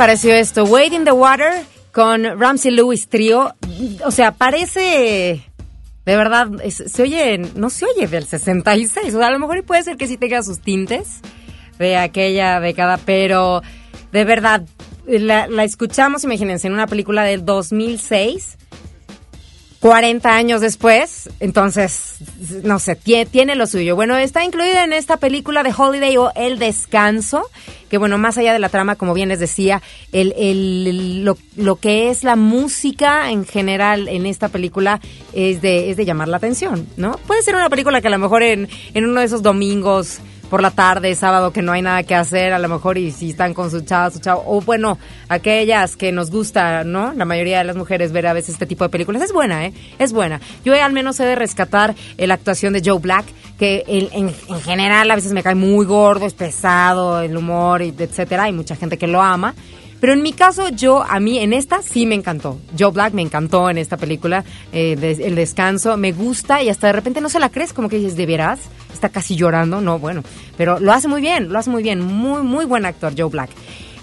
Pareció 0.03 0.35
esto? 0.35 0.65
Wade 0.65 0.97
in 0.97 1.05
the 1.05 1.13
Water 1.13 1.63
con 1.93 2.25
Ramsey 2.37 2.73
Lewis 2.73 3.09
Trio. 3.09 3.55
O 4.05 4.11
sea, 4.11 4.33
parece. 4.33 5.45
De 6.05 6.17
verdad, 6.17 6.49
es- 6.65 6.83
se 6.89 7.03
oye. 7.03 7.39
No 7.55 7.71
se 7.71 7.85
oye 7.87 8.09
del 8.09 8.25
66. 8.27 9.15
O 9.15 9.19
sea, 9.19 9.29
a 9.29 9.31
lo 9.31 9.39
mejor 9.39 9.63
puede 9.65 9.85
ser 9.85 9.97
que 9.97 10.09
sí 10.09 10.17
tenga 10.17 10.43
sus 10.43 10.59
tintes 10.61 11.21
de 11.79 11.97
aquella 11.97 12.59
década, 12.59 12.99
pero 13.05 13.63
de 14.11 14.25
verdad, 14.25 14.63
la, 15.07 15.47
la 15.47 15.63
escuchamos, 15.63 16.25
imagínense, 16.25 16.67
en 16.67 16.73
una 16.73 16.89
película 16.89 17.23
del 17.23 17.45
2006. 17.45 18.59
40 19.83 20.33
años 20.37 20.61
después, 20.61 21.29
entonces, 21.41 22.15
no 22.63 22.79
sé, 22.79 22.97
tie- 22.97 23.27
tiene 23.29 23.57
lo 23.57 23.67
suyo. 23.67 23.97
Bueno, 23.97 24.17
está 24.17 24.45
incluida 24.45 24.85
en 24.85 24.93
esta 24.93 25.17
película 25.17 25.65
de 25.65 25.75
Holiday 25.77 26.17
o 26.19 26.31
El 26.37 26.61
Descanso, 26.61 27.51
que 27.91 27.99
bueno, 27.99 28.17
más 28.17 28.39
allá 28.39 28.53
de 28.53 28.61
la 28.61 28.69
trama, 28.69 28.95
como 28.95 29.13
bien 29.13 29.29
les 29.29 29.41
decía, 29.41 29.83
el, 30.13 30.35
el- 30.39 31.25
lo, 31.25 31.37
lo 31.57 31.75
que 31.77 32.11
es 32.11 32.23
la 32.23 32.37
música 32.37 33.33
en 33.33 33.45
general 33.45 34.07
en 34.07 34.25
esta 34.27 34.49
película 34.51 35.01
es 35.33 35.61
de, 35.63 35.91
es 35.91 35.97
de 35.97 36.05
llamar 36.05 36.29
la 36.29 36.37
atención, 36.37 36.87
¿no? 36.97 37.17
Puede 37.27 37.43
ser 37.43 37.57
una 37.57 37.69
película 37.69 38.01
que 38.01 38.07
a 38.07 38.11
lo 38.11 38.19
mejor 38.21 38.45
en, 38.45 38.69
en 38.95 39.05
uno 39.05 39.19
de 39.19 39.27
esos 39.27 39.43
domingos 39.43 40.21
por 40.53 40.61
la 40.61 40.71
tarde, 40.71 41.15
sábado, 41.15 41.51
que 41.51 41.63
no 41.63 41.73
hay 41.73 41.81
nada 41.81 42.03
que 42.03 42.15
hacer, 42.15 42.53
a 42.53 42.59
lo 42.59 42.69
mejor, 42.69 42.99
y 42.99 43.11
si 43.11 43.31
están 43.31 43.55
con 43.55 43.71
su 43.71 43.81
chava, 43.81 44.11
su 44.11 44.19
chavo, 44.21 44.45
o 44.47 44.61
bueno, 44.61 44.99
aquellas 45.31 45.97
que 45.97 46.13
nos 46.13 46.31
gusta, 46.31 46.85
¿no? 46.85 47.15
La 47.15 47.25
mayoría 47.25 47.57
de 47.57 47.65
las 47.65 47.75
mujeres 47.75 48.13
ver 48.13 48.27
a 48.27 48.35
veces 48.35 48.51
este 48.51 48.67
tipo 48.67 48.85
de 48.85 48.91
películas. 48.91 49.23
Es 49.23 49.33
buena, 49.33 49.65
¿eh? 49.65 49.73
Es 49.99 50.13
buena. 50.13 50.43
Yo 50.63 50.75
al 50.75 50.93
menos 50.93 51.19
he 51.21 51.25
de 51.25 51.37
rescatar 51.37 51.95
eh, 52.19 52.27
la 52.27 52.35
actuación 52.35 52.75
de 52.75 52.83
Joe 52.85 52.99
Black, 53.01 53.25
que 53.59 53.83
en, 53.87 54.09
en- 54.29 54.35
en 54.51 54.61
general 54.61 55.11
a 55.11 55.15
veces 55.15 55.33
me 55.33 55.43
cae 55.43 55.55
muy 55.55 55.87
gordo, 55.87 56.27
es 56.27 56.35
pesado, 56.35 57.23
el 57.23 57.35
humor, 57.35 57.81
etcétera. 57.81 58.43
Hay 58.43 58.53
mucha 58.53 58.77
gente 58.77 58.99
que 58.99 59.07
lo 59.07 59.23
ama. 59.23 59.55
Pero 60.01 60.15
en 60.15 60.23
mi 60.23 60.33
caso, 60.33 60.69
yo, 60.69 61.05
a 61.09 61.21
mí, 61.21 61.39
en 61.39 61.53
esta 61.53 61.81
sí 61.81 62.07
me 62.07 62.17
encantó. 62.17 62.59
Joe 62.77 62.91
Black 62.91 63.15
me 63.15 63.23
encantó 63.23 63.71
en 63.71 63.79
esta 63.79 63.97
película, 63.97 64.43
eh, 64.73 64.97
El 65.01 65.37
Descanso, 65.37 65.97
me 65.97 66.11
gusta 66.11 66.61
y 66.61 66.69
hasta 66.71 66.89
de 66.89 66.93
repente 66.95 67.21
no 67.21 67.29
se 67.29 67.39
la 67.39 67.51
crees, 67.51 67.73
como 67.73 67.89
que 67.89 67.99
dices, 67.99 68.17
¿de 68.17 68.27
veras? 68.27 68.59
Está 69.03 69.13
casi 69.13 69.35
llorando, 69.35 69.81
no, 69.81 69.99
bueno. 69.99 70.23
Pero 70.57 70.79
lo 70.79 70.93
hace 70.93 71.09
muy 71.09 71.21
bien, 71.21 71.53
lo 71.53 71.59
hace 71.59 71.71
muy 71.71 71.83
bien. 71.83 72.01
Muy, 72.01 72.43
muy 72.43 72.67
buen 72.67 72.87
actor, 72.87 73.15
Joe 73.19 73.29
Black. 73.29 73.51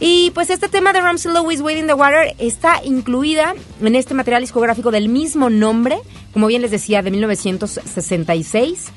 Y 0.01 0.31
pues 0.31 0.49
este 0.49 0.67
tema 0.67 0.91
de 0.91 0.99
Ramsey 0.99 1.31
Lewis, 1.31 1.61
Wade 1.61 1.79
in 1.79 1.87
the 1.87 1.93
Water, 1.93 2.35
está 2.37 2.81
incluida 2.83 3.55
en 3.81 3.95
este 3.95 4.13
material 4.13 4.41
discográfico 4.41 4.91
del 4.91 5.07
mismo 5.07 5.49
nombre, 5.49 5.99
como 6.33 6.47
bien 6.47 6.61
les 6.61 6.71
decía, 6.71 7.01
de 7.01 7.11
1966. 7.11 8.91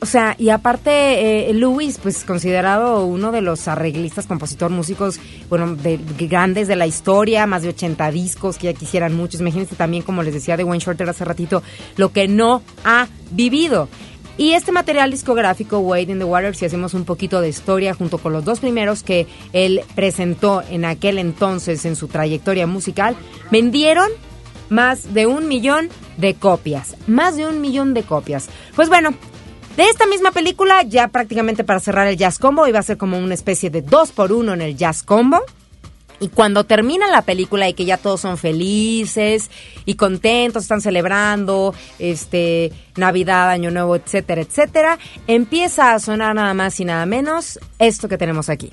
O 0.00 0.06
sea, 0.06 0.36
y 0.38 0.50
aparte, 0.50 1.50
eh, 1.50 1.54
Lewis, 1.54 1.98
pues 2.00 2.22
considerado 2.22 3.04
uno 3.04 3.32
de 3.32 3.40
los 3.40 3.66
arreglistas, 3.66 4.28
compositor, 4.28 4.70
músicos, 4.70 5.18
bueno, 5.48 5.74
de, 5.74 5.98
de 5.98 6.26
grandes 6.28 6.68
de 6.68 6.76
la 6.76 6.86
historia, 6.86 7.48
más 7.48 7.62
de 7.62 7.70
80 7.70 8.12
discos 8.12 8.58
que 8.58 8.72
ya 8.72 8.78
quisieran 8.78 9.12
muchos. 9.16 9.40
Imagínense 9.40 9.74
también, 9.74 10.04
como 10.04 10.22
les 10.22 10.34
decía 10.34 10.56
de 10.56 10.62
Wayne 10.62 10.84
Shorter 10.84 11.08
hace 11.08 11.24
ratito, 11.24 11.64
lo 11.96 12.12
que 12.12 12.28
no 12.28 12.62
ha 12.84 13.08
vivido. 13.32 13.88
Y 14.38 14.52
este 14.52 14.72
material 14.72 15.10
discográfico, 15.10 15.78
Wade 15.78 16.12
in 16.12 16.18
the 16.18 16.24
Water, 16.24 16.56
si 16.56 16.64
hacemos 16.64 16.94
un 16.94 17.04
poquito 17.04 17.40
de 17.40 17.48
historia 17.48 17.94
junto 17.94 18.18
con 18.18 18.32
los 18.32 18.44
dos 18.44 18.60
primeros 18.60 19.02
que 19.02 19.26
él 19.52 19.82
presentó 19.94 20.62
en 20.70 20.84
aquel 20.84 21.18
entonces 21.18 21.84
en 21.84 21.96
su 21.96 22.08
trayectoria 22.08 22.66
musical, 22.66 23.14
vendieron 23.50 24.08
más 24.70 25.12
de 25.12 25.26
un 25.26 25.48
millón 25.48 25.90
de 26.16 26.34
copias. 26.34 26.96
Más 27.06 27.36
de 27.36 27.46
un 27.46 27.60
millón 27.60 27.92
de 27.92 28.04
copias. 28.04 28.48
Pues 28.74 28.88
bueno, 28.88 29.10
de 29.76 29.84
esta 29.84 30.06
misma 30.06 30.32
película, 30.32 30.82
ya 30.82 31.08
prácticamente 31.08 31.62
para 31.62 31.80
cerrar 31.80 32.06
el 32.06 32.16
Jazz 32.16 32.38
Combo, 32.38 32.66
iba 32.66 32.78
a 32.78 32.82
ser 32.82 32.96
como 32.96 33.18
una 33.18 33.34
especie 33.34 33.70
de 33.70 33.82
dos 33.82 34.12
por 34.12 34.32
uno 34.32 34.54
en 34.54 34.62
el 34.62 34.76
Jazz 34.76 35.02
Combo. 35.02 35.40
Y 36.22 36.28
cuando 36.28 36.62
termina 36.62 37.08
la 37.08 37.22
película 37.22 37.68
y 37.68 37.74
que 37.74 37.84
ya 37.84 37.96
todos 37.96 38.20
son 38.20 38.38
felices 38.38 39.50
y 39.84 39.96
contentos, 39.96 40.62
están 40.62 40.80
celebrando 40.80 41.74
este 41.98 42.72
Navidad, 42.94 43.50
Año 43.50 43.72
Nuevo, 43.72 43.96
etcétera, 43.96 44.40
etcétera, 44.40 44.98
empieza 45.26 45.94
a 45.94 45.98
sonar 45.98 46.36
nada 46.36 46.54
más 46.54 46.78
y 46.78 46.84
nada 46.84 47.06
menos 47.06 47.58
esto 47.80 48.08
que 48.08 48.18
tenemos 48.18 48.48
aquí. 48.48 48.72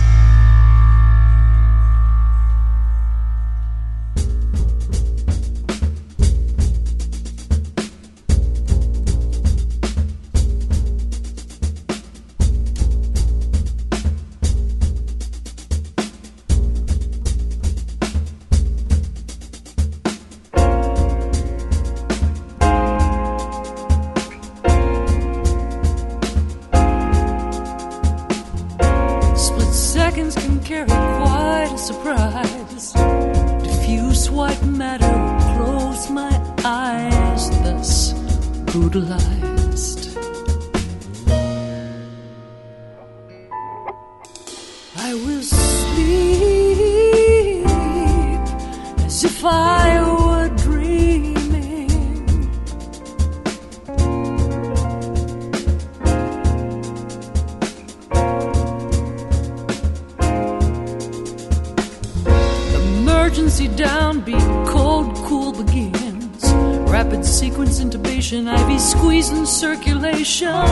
show. 70.41 70.70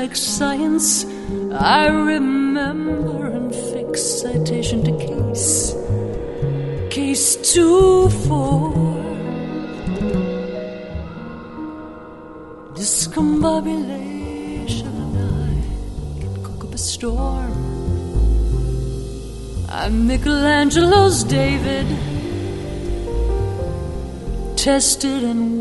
Like 0.00 0.16
science. 0.16 1.04
I 1.52 1.88
remember 1.88 3.26
and 3.26 3.54
fix 3.54 4.02
citation 4.22 4.82
to 4.84 4.92
case. 4.96 5.74
Case 6.88 7.36
two 7.52 8.08
four. 8.24 8.72
Discombobulation 12.80 14.94
and 15.04 15.18
I 15.18 15.20
can 16.20 16.34
cook 16.46 16.60
up 16.64 16.72
a 16.72 16.78
storm. 16.78 17.52
I'm 19.68 20.06
Michelangelo's 20.08 21.24
David, 21.24 21.86
tested 24.56 25.24
and 25.24 25.59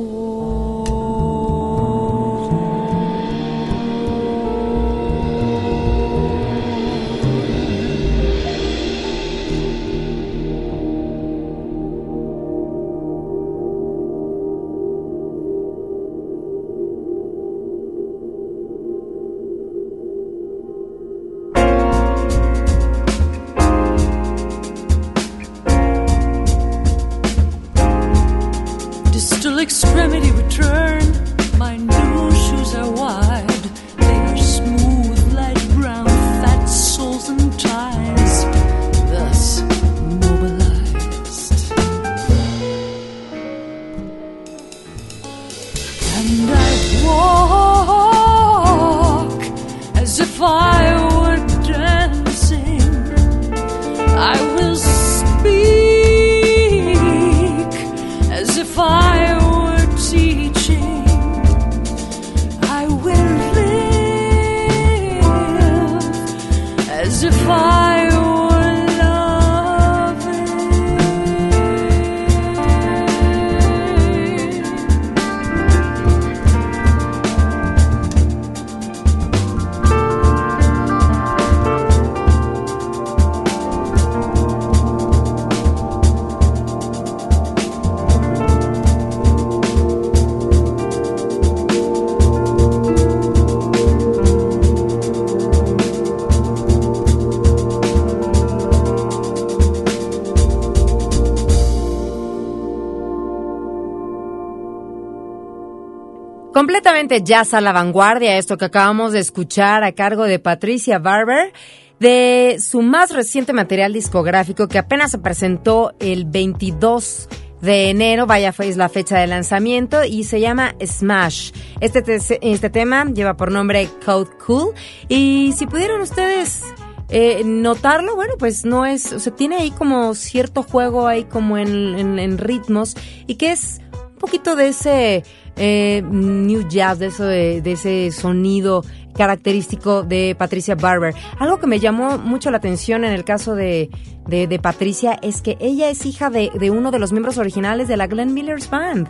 Completamente 107.00 107.32
jazz 107.32 107.54
a 107.54 107.62
la 107.62 107.72
vanguardia, 107.72 108.38
esto 108.38 108.58
que 108.58 108.66
acabamos 108.66 109.14
de 109.14 109.20
escuchar 109.20 109.86
a 109.86 109.94
cargo 109.94 110.26
de 110.26 110.38
Patricia 110.38 111.00
Barber, 111.00 111.54
de 111.98 112.58
su 112.60 112.82
más 112.82 113.12
reciente 113.12 113.54
material 113.54 113.94
discográfico 113.94 114.68
que 114.68 114.80
apenas 114.80 115.12
se 115.12 115.18
presentó 115.18 115.94
el 116.02 116.26
22 116.26 117.30
de 117.62 117.90
enero, 117.90 118.28
vaya 118.28 118.52
fue 118.52 118.76
la 118.76 118.90
fecha 118.90 119.18
de 119.18 119.28
lanzamiento 119.28 120.04
y 120.04 120.26
se 120.26 120.42
llama 120.42 120.76
Smash. 120.86 121.52
Este, 121.80 122.02
te- 122.02 122.20
este 122.42 122.70
tema 122.70 123.06
lleva 123.06 123.38
por 123.38 123.50
nombre 123.50 123.88
Code 124.06 124.32
Cool 124.46 124.74
y 125.08 125.54
si 125.56 125.68
pudieron 125.68 126.02
ustedes 126.02 126.64
eh, 127.08 127.44
notarlo, 127.46 128.14
bueno, 128.18 128.34
pues 128.38 128.66
no 128.66 128.86
es, 128.86 129.14
o 129.14 129.22
sea, 129.22 129.34
tiene 129.34 129.56
ahí 129.56 129.72
como 129.72 130.14
cierto 130.16 130.64
juego 130.64 131.08
ahí 131.08 131.24
como 131.24 131.58
en, 131.58 132.38
ritmos 132.38 132.98
y 133.26 133.36
que 133.36 133.54
es 133.54 133.80
poquito 134.20 134.56
de 134.56 134.68
ese 134.68 135.24
eh, 135.56 136.04
new 136.04 136.68
jazz, 136.68 137.00
de, 137.00 137.08
eso 137.08 137.26
de, 137.26 137.62
ese 137.66 138.12
sonido 138.12 138.84
característico 139.16 140.04
de 140.04 140.36
Patricia 140.38 140.76
Barber. 140.76 141.16
Algo 141.40 141.60
que 141.60 141.68
me 141.68 141.80
llamó 141.80 142.18
mucho 142.18 142.52
la 142.52 142.58
atención 142.58 143.04
en 143.04 143.14
el 143.14 143.24
caso 143.24 143.56
de, 143.56 143.90
de, 144.28 144.60
Patricia 144.60 145.18
es 145.22 145.42
que 145.42 145.58
ella 145.60 145.90
es 145.90 146.06
hija 146.06 146.30
de, 146.30 146.52
uno 146.70 146.92
de 146.92 147.00
los 147.00 147.12
miembros 147.12 147.38
originales 147.38 147.88
de 147.88 147.98
la 147.98 148.08
Glenn 148.08 148.34
Miller's 148.34 148.70
Band. 148.70 149.10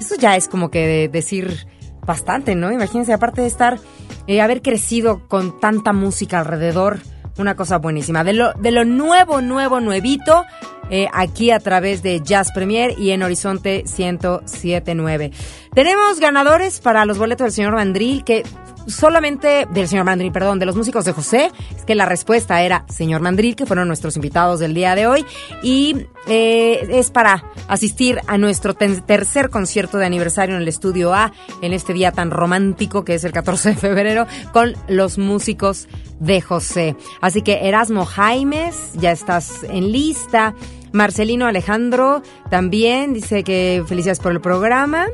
Eso 0.00 0.14
ya 0.16 0.36
es 0.36 0.48
como 0.48 0.70
que 0.70 0.86
de 0.86 1.08
decir 1.08 1.66
bastante, 2.06 2.54
¿no? 2.54 2.72
Imagínense, 2.72 3.12
aparte 3.12 3.42
de 3.42 3.48
estar, 3.48 3.78
eh, 4.26 4.40
haber 4.40 4.62
crecido 4.62 5.28
con 5.28 5.60
tanta 5.60 5.92
música 5.92 6.38
alrededor, 6.38 7.00
una 7.38 7.56
cosa 7.56 7.78
buenísima. 7.78 8.24
De 8.24 8.32
lo, 8.32 8.52
de 8.54 8.70
lo 8.70 8.84
nuevo, 8.84 9.40
nuevo, 9.40 9.80
nuevito, 9.80 10.44
eh, 10.90 11.08
aquí 11.12 11.50
a 11.50 11.60
través 11.60 12.02
de 12.02 12.20
Jazz 12.20 12.52
Premier 12.52 12.94
y 12.98 13.10
en 13.10 13.22
Horizonte 13.22 13.84
1079. 13.98 15.32
Tenemos 15.74 16.20
ganadores 16.20 16.80
para 16.80 17.04
los 17.04 17.18
boletos 17.18 17.46
del 17.46 17.52
señor 17.52 17.74
Mandril, 17.74 18.24
que 18.24 18.44
solamente 18.86 19.66
del 19.70 19.88
señor 19.88 20.04
Mandril, 20.04 20.32
perdón, 20.32 20.58
de 20.58 20.66
los 20.66 20.76
músicos 20.76 21.04
de 21.04 21.12
José, 21.12 21.50
es 21.76 21.84
que 21.84 21.94
la 21.94 22.06
respuesta 22.06 22.62
era 22.62 22.84
señor 22.88 23.20
Mandril, 23.20 23.56
que 23.56 23.66
fueron 23.66 23.88
nuestros 23.88 24.16
invitados 24.16 24.60
del 24.60 24.74
día 24.74 24.94
de 24.94 25.06
hoy, 25.06 25.24
y 25.62 26.06
eh, 26.26 26.86
es 26.90 27.10
para 27.10 27.44
asistir 27.68 28.20
a 28.26 28.38
nuestro 28.38 28.74
tercer 28.74 29.50
concierto 29.50 29.98
de 29.98 30.06
aniversario 30.06 30.56
en 30.56 30.62
el 30.62 30.68
Estudio 30.68 31.14
A, 31.14 31.32
en 31.62 31.72
este 31.72 31.92
día 31.92 32.12
tan 32.12 32.30
romántico 32.30 33.04
que 33.04 33.14
es 33.14 33.24
el 33.24 33.32
14 33.32 33.70
de 33.70 33.76
febrero, 33.76 34.26
con 34.52 34.74
los 34.88 35.18
músicos 35.18 35.88
de 36.20 36.40
José. 36.40 36.96
Así 37.20 37.42
que 37.42 37.68
Erasmo 37.68 38.04
Jaimes, 38.04 38.92
ya 38.94 39.12
estás 39.12 39.64
en 39.64 39.92
lista. 39.92 40.54
Marcelino 40.92 41.46
Alejandro 41.46 42.22
también 42.50 43.12
dice 43.12 43.44
que 43.44 43.84
felicidades 43.86 44.20
por 44.20 44.32
el 44.32 44.40
programa. 44.40 45.06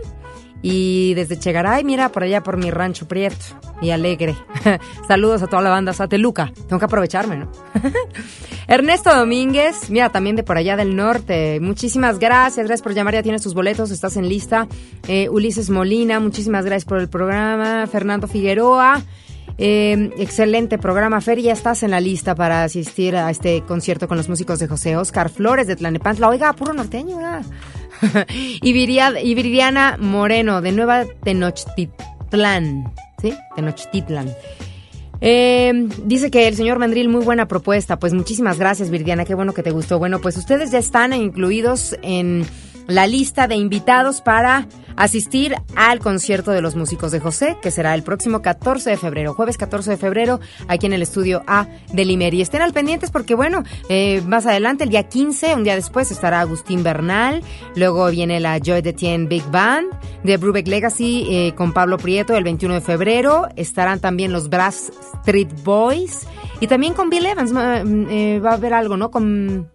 Y 0.62 1.14
desde 1.14 1.38
Chegaray, 1.38 1.82
mira, 1.82 2.10
por 2.10 2.22
allá 2.22 2.42
por 2.42 2.56
mi 2.56 2.70
rancho 2.70 3.08
Prieto 3.08 3.44
y 3.80 3.90
Alegre. 3.90 4.36
Saludos 5.08 5.42
a 5.42 5.48
toda 5.48 5.60
la 5.60 5.70
banda 5.70 5.92
Sateluca. 5.92 6.52
Tengo 6.68 6.78
que 6.78 6.84
aprovecharme, 6.84 7.36
¿no? 7.36 7.50
Ernesto 8.68 9.14
Domínguez, 9.14 9.90
mira, 9.90 10.10
también 10.10 10.36
de 10.36 10.44
por 10.44 10.56
allá 10.56 10.76
del 10.76 10.94
norte. 10.94 11.58
Muchísimas 11.60 12.20
gracias, 12.20 12.64
gracias 12.66 12.82
por 12.82 12.94
llamar, 12.94 13.14
ya 13.14 13.22
tienes 13.22 13.42
tus 13.42 13.54
boletos, 13.54 13.90
estás 13.90 14.16
en 14.16 14.28
lista. 14.28 14.68
Eh, 15.08 15.28
Ulises 15.28 15.68
Molina, 15.68 16.20
muchísimas 16.20 16.64
gracias 16.64 16.84
por 16.84 16.98
el 16.98 17.08
programa. 17.08 17.86
Fernando 17.88 18.28
Figueroa. 18.28 19.02
eh, 19.58 20.10
excelente 20.16 20.78
programa, 20.78 21.20
Fer, 21.20 21.40
ya 21.40 21.52
estás 21.52 21.82
en 21.82 21.90
la 21.90 22.00
lista 22.00 22.34
para 22.34 22.64
asistir 22.64 23.16
a 23.16 23.30
este 23.30 23.62
concierto 23.62 24.06
con 24.08 24.16
los 24.16 24.28
músicos 24.28 24.58
de 24.60 24.68
José 24.68 24.96
Oscar 24.96 25.28
Flores 25.28 25.66
de 25.66 25.76
Tlanepantla. 25.76 26.28
Oiga, 26.28 26.52
puro 26.54 26.72
norteño, 26.72 27.16
¿verdad? 27.16 27.42
y, 28.62 28.72
Viria- 28.72 29.20
y 29.22 29.34
Viridiana 29.34 29.96
Moreno, 29.98 30.60
de 30.60 30.72
Nueva 30.72 31.04
Tenochtitlán. 31.24 32.92
¿Sí? 33.20 33.34
Tenochtitlan. 33.56 34.32
Eh, 35.20 35.88
dice 36.04 36.30
que 36.32 36.48
el 36.48 36.56
señor 36.56 36.78
Mandril, 36.80 37.08
muy 37.08 37.24
buena 37.24 37.46
propuesta. 37.46 37.98
Pues 37.98 38.12
muchísimas 38.12 38.58
gracias, 38.58 38.90
Viridiana. 38.90 39.24
Qué 39.24 39.34
bueno 39.36 39.54
que 39.54 39.62
te 39.62 39.70
gustó. 39.70 39.98
Bueno, 40.00 40.20
pues 40.20 40.36
ustedes 40.36 40.72
ya 40.72 40.78
están 40.78 41.12
incluidos 41.12 41.96
en 42.02 42.44
la 42.86 43.06
lista 43.06 43.48
de 43.48 43.56
invitados 43.56 44.20
para 44.20 44.66
asistir 44.96 45.54
al 45.74 46.00
concierto 46.00 46.50
de 46.50 46.60
los 46.60 46.76
músicos 46.76 47.12
de 47.12 47.20
José, 47.20 47.56
que 47.62 47.70
será 47.70 47.94
el 47.94 48.02
próximo 48.02 48.42
14 48.42 48.90
de 48.90 48.96
febrero, 48.96 49.34
jueves 49.34 49.56
14 49.56 49.92
de 49.92 49.96
febrero, 49.96 50.40
aquí 50.68 50.86
en 50.86 50.92
el 50.92 51.02
estudio 51.02 51.42
A 51.46 51.66
de 51.92 52.04
Limer. 52.04 52.34
Y 52.34 52.42
estén 52.42 52.62
al 52.62 52.72
pendientes 52.72 53.10
porque, 53.10 53.34
bueno, 53.34 53.64
eh, 53.88 54.22
más 54.26 54.46
adelante, 54.46 54.84
el 54.84 54.90
día 54.90 55.08
15, 55.08 55.54
un 55.54 55.64
día 55.64 55.74
después, 55.74 56.10
estará 56.10 56.40
Agustín 56.40 56.82
Bernal, 56.82 57.42
luego 57.74 58.10
viene 58.10 58.40
la 58.40 58.58
Joy 58.58 58.82
de 58.82 58.92
Tien 58.92 59.28
Big 59.28 59.44
Band 59.50 59.88
de 60.24 60.36
Brubeck 60.36 60.68
Legacy 60.68 61.26
eh, 61.30 61.54
con 61.54 61.72
Pablo 61.72 61.98
Prieto 61.98 62.36
el 62.36 62.44
21 62.44 62.74
de 62.74 62.80
febrero, 62.80 63.48
estarán 63.56 64.00
también 64.00 64.32
los 64.32 64.48
Brass 64.48 64.92
Street 65.24 65.48
Boys 65.64 66.26
y 66.60 66.66
también 66.66 66.94
con 66.94 67.10
Bill 67.10 67.26
Evans 67.26 67.52
mm, 67.52 68.06
eh, 68.10 68.40
va 68.40 68.50
a 68.50 68.54
haber 68.54 68.74
algo, 68.74 68.96
¿no? 68.96 69.10
Con... 69.10 69.70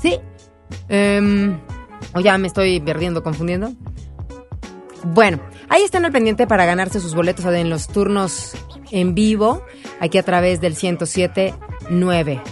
Sí. 0.00 0.18
Em, 0.88 1.58
o 2.14 2.20
ya 2.20 2.36
me 2.38 2.46
estoy 2.46 2.80
perdiendo, 2.80 3.22
confundiendo. 3.22 3.72
Bueno, 5.04 5.40
ahí 5.68 5.82
están 5.82 6.04
al 6.04 6.12
pendiente 6.12 6.46
para 6.46 6.64
ganarse 6.64 7.00
sus 7.00 7.14
boletos 7.14 7.44
en 7.46 7.70
los 7.70 7.88
turnos 7.88 8.54
en 8.90 9.14
vivo, 9.14 9.64
aquí 10.00 10.18
a 10.18 10.22
través 10.22 10.60
del 10.60 10.76
107.9. 10.76 12.42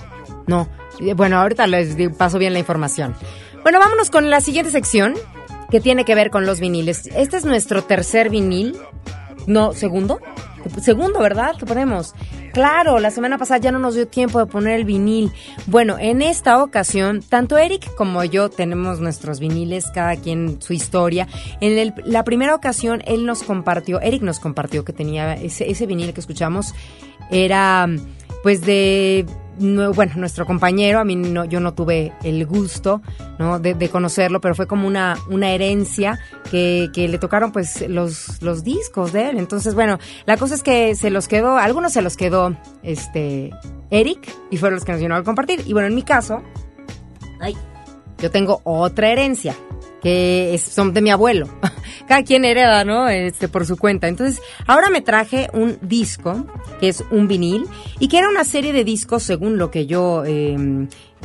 No, 0.47 0.69
eh, 1.01 1.15
bueno, 1.15 1.39
ahorita 1.39 1.67
les 1.67 1.97
paso 2.17 2.39
bien 2.39 2.53
la 2.53 2.59
información. 2.59 3.15
Bueno, 3.63 3.79
vámonos 3.79 4.11
con 4.11 4.31
la 4.31 4.41
siguiente 4.41 4.73
sección, 4.73 5.15
que 5.71 5.81
tiene 5.81 6.05
que 6.05 6.15
ver 6.15 6.31
con 6.31 6.47
los 6.47 6.61
viniles. 6.61 7.07
Este 7.15 7.37
es 7.37 7.45
nuestro 7.45 7.83
tercer 7.83 8.31
vinil. 8.31 8.77
No, 9.47 9.73
segundo. 9.73 10.21
Segundo, 10.83 11.21
¿verdad? 11.21 11.57
Que 11.57 11.67
ponemos. 11.67 12.15
Claro, 12.53 12.99
la 12.99 13.11
semana 13.11 13.39
pasada 13.39 13.59
ya 13.59 13.73
no 13.73 13.79
nos 13.79 13.95
dio 13.95 14.09
tiempo 14.09 14.39
de 14.39 14.47
poner 14.47 14.75
el 14.75 14.85
vinil. 14.85 15.33
Bueno, 15.67 15.97
en 15.99 16.23
esta 16.23 16.63
ocasión, 16.63 17.23
tanto 17.23 17.59
Eric 17.59 17.95
como 17.95 18.25
yo 18.25 18.51
tenemos 18.51 19.01
nuestros 19.01 19.41
viniles, 19.41 19.91
cada 19.95 20.17
quien 20.17 20.61
su 20.61 20.73
historia. 20.73 21.29
En 21.61 21.95
la 22.05 22.25
primera 22.25 22.55
ocasión, 22.55 23.03
él 23.07 23.27
nos 23.27 23.43
compartió, 23.43 24.01
Eric 24.01 24.23
nos 24.23 24.41
compartió 24.41 24.85
que 24.85 24.93
tenía 24.93 25.35
ese, 25.35 25.71
ese 25.71 25.87
vinil 25.87 26.13
que 26.13 26.21
escuchamos, 26.21 26.75
era 27.31 27.89
pues 28.43 28.63
de 28.63 29.27
no- 29.61 29.93
bueno, 29.93 30.15
nuestro 30.17 30.47
compañero, 30.47 30.99
a 30.99 31.05
mí 31.05 31.15
no, 31.17 31.45
yo 31.45 31.61
no 31.61 31.75
tuve 31.75 32.13
el 32.25 32.45
gusto, 32.47 33.01
¿no? 33.39 33.59
De, 33.61 33.89
conocerlo, 33.89 34.41
pero 34.41 34.55
fue 34.55 34.67
como 34.67 34.87
una, 34.87 35.17
una 35.29 35.51
herencia 35.51 36.19
que, 36.51 36.91
que 36.93 37.07
le 37.09 37.19
tocaron, 37.19 37.53
pues, 37.53 37.89
los, 37.89 38.43
los 38.43 38.65
discos 38.65 39.13
de 39.13 39.31
él. 39.31 39.39
Entonces, 39.39 39.75
bueno, 39.75 39.99
la 40.27 40.37
cosa 40.37 40.55
es 40.55 40.63
que 40.63 40.95
se 40.95 41.11
los 41.11 41.29
quedó, 41.29 41.57
algunos 41.59 41.93
se 41.93 42.03
los 42.03 42.17
quedó, 42.17 42.57
este, 42.83 43.51
Eric, 43.91 44.33
y 44.51 44.57
fueron 44.57 44.77
los 44.77 44.85
que 44.85 44.93
nos 44.93 45.01
vino 45.01 45.15
a 45.15 45.23
compartir. 45.23 45.63
Y 45.67 45.73
bueno, 45.73 45.89
en 45.89 45.95
mi 45.95 46.03
caso, 46.03 46.43
ay, 47.41 47.57
yo 48.19 48.31
tengo 48.31 48.61
otra 48.65 49.11
herencia, 49.11 49.55
que 50.03 50.59
son 50.65 50.93
de 50.95 51.03
mi 51.03 51.11
abuelo. 51.11 51.49
Cada 52.09 52.23
quien 52.25 52.45
hereda, 52.45 52.85
¿no? 52.85 53.09
Este, 53.09 53.49
por 53.49 53.67
su 53.67 53.77
cuenta. 53.77 54.09
Entonces, 54.09 54.41
ahora 54.67 54.91
me 54.91 55.01
traje 55.01 55.49
un 55.53 55.79
disco, 55.83 56.47
que 56.81 56.89
es 56.89 57.05
un 57.11 57.29
vinil, 57.29 57.67
y 57.99 58.09
que 58.09 58.19
era 58.19 58.29
una 58.29 58.45
serie 58.45 58.73
de 58.73 58.85
discos, 58.85 59.23
según 59.23 59.59
lo 59.59 59.71
que 59.71 59.87
yo 59.87 60.25
eh, 60.27 60.57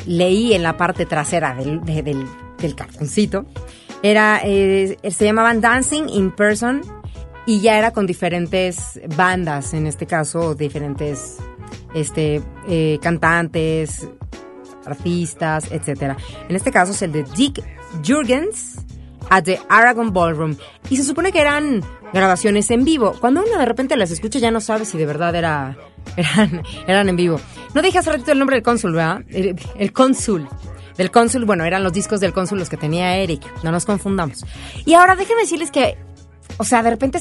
leí 0.05 0.53
en 0.53 0.63
la 0.63 0.77
parte 0.77 1.05
trasera 1.05 1.55
del, 1.55 1.83
de- 1.85 2.03
del, 2.03 2.25
del 2.59 2.75
cartoncito. 2.75 3.45
Era, 4.03 4.41
eh, 4.43 4.97
se 5.09 5.25
llamaban 5.25 5.61
Dancing 5.61 6.07
in 6.09 6.31
Person, 6.35 6.81
y 7.47 7.61
ya 7.61 7.77
era 7.77 7.91
con 7.91 8.05
diferentes 8.07 8.99
bandas, 9.15 9.73
en 9.73 9.87
este 9.87 10.05
caso, 10.05 10.53
diferentes 10.55 11.37
este, 11.93 12.41
eh, 12.67 12.97
cantantes, 13.01 14.07
artistas, 14.85 15.71
etcétera. 15.71 16.17
En 16.49 16.55
este 16.55 16.71
caso 16.71 16.91
es 16.91 17.01
el 17.01 17.11
de 17.11 17.23
Dick 17.35 17.63
Jurgens 18.03 18.77
at 19.29 19.43
the 19.43 19.59
Aragon 19.69 20.13
Ballroom. 20.13 20.55
Y 20.89 20.97
se 20.97 21.03
supone 21.03 21.31
que 21.31 21.41
eran 21.41 21.83
grabaciones 22.13 22.69
en 22.71 22.85
vivo. 22.85 23.13
Cuando 23.19 23.43
uno 23.43 23.57
de 23.57 23.65
repente 23.65 23.97
las 23.97 24.11
escucha 24.11 24.39
ya 24.39 24.51
no 24.51 24.61
sabe 24.61 24.85
si 24.85 24.97
de 24.97 25.05
verdad 25.05 25.35
era, 25.35 25.77
eran, 26.17 26.63
eran 26.87 27.09
en 27.09 27.15
vivo. 27.15 27.39
No 27.73 27.81
dije 27.81 27.99
hace 27.99 28.11
ratito 28.11 28.31
el 28.31 28.39
nombre 28.39 28.55
del 28.55 28.63
cónsul, 28.63 28.93
¿verdad? 28.93 29.21
El, 29.29 29.55
el 29.77 29.93
cónsul. 29.93 30.47
Del 30.97 31.11
cónsul, 31.11 31.45
bueno, 31.45 31.65
eran 31.65 31.83
los 31.83 31.91
discos 31.91 32.21
del 32.21 32.33
cónsul 32.33 32.59
los 32.59 32.69
que 32.69 32.77
tenía 32.77 33.17
Eric. 33.17 33.45
No 33.63 33.71
nos 33.71 33.85
confundamos. 33.85 34.45
Y 34.85 34.93
ahora 34.93 35.15
déjenme 35.15 35.41
decirles 35.41 35.71
que, 35.71 35.97
o 36.57 36.63
sea, 36.63 36.83
de 36.83 36.91
repente 36.91 37.19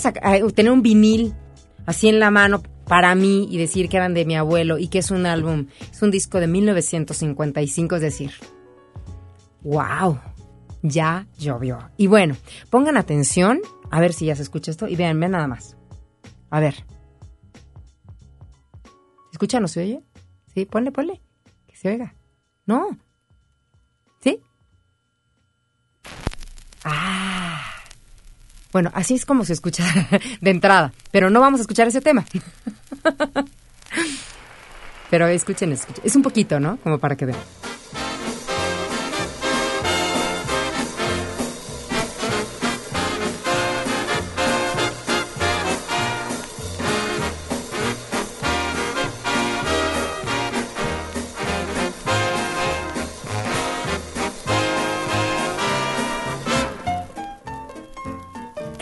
tener 0.55 0.71
un 0.73 0.83
vinil 0.83 1.35
así 1.87 2.09
en 2.09 2.21
la 2.21 2.31
mano 2.31 2.63
para 2.87 3.15
mí 3.15 3.49
y 3.51 3.59
decir 3.59 3.89
que 3.89 3.97
eran 3.97 4.15
de 4.15 4.25
mi 4.25 4.37
abuelo 4.37 4.79
y 4.79 4.89
que 4.89 4.99
es 4.99 5.11
un 5.11 5.27
álbum, 5.27 5.67
es 5.91 6.03
un 6.03 6.11
disco 6.11 6.39
de 6.39 6.47
1955, 6.47 7.97
es 7.97 8.03
decir, 8.03 8.33
wow, 9.63 10.19
ya 10.85 11.27
llovió. 11.39 11.91
Y 11.97 12.07
bueno, 12.07 12.37
pongan 12.71 12.97
atención, 12.97 13.61
a 13.91 14.01
ver 14.01 14.13
si 14.13 14.27
ya 14.27 14.37
se 14.37 14.43
escucha 14.43 14.71
esto 14.71 14.87
y 14.87 14.95
vean, 14.95 15.19
vean 15.19 15.33
nada 15.33 15.49
más. 15.49 15.77
A 16.51 16.61
ver. 16.61 16.75
¿Se 16.75 16.83
escucha? 19.33 19.59
¿No 19.59 19.67
se 19.67 19.81
oye? 19.81 20.01
Sí, 20.55 20.67
ponle, 20.67 20.93
ponle, 20.93 21.21
que 21.67 21.75
se 21.75 21.89
oiga. 21.89 22.15
No. 22.67 22.97
¿Sí? 24.21 24.41
Ah. 26.85 27.61
Bueno, 28.71 28.91
así 28.95 29.15
es 29.15 29.25
como 29.25 29.45
se 29.45 29.55
escucha 29.55 29.85
de 30.41 30.51
entrada, 30.51 30.93
pero 31.11 31.31
no 31.31 31.41
vamos 31.41 31.61
a 31.61 31.63
escuchar 31.63 31.89
ese 31.89 32.01
tema. 32.01 32.25
Pero 35.11 35.29
escuchen, 35.29 35.71
escuchen. 35.71 36.03
Es 36.05 36.17
un 36.17 36.23
poquito, 36.23 36.59
¿no? 36.59 36.79
Como 36.79 36.99
para 36.99 37.15
que 37.15 37.27
vean. 37.27 37.39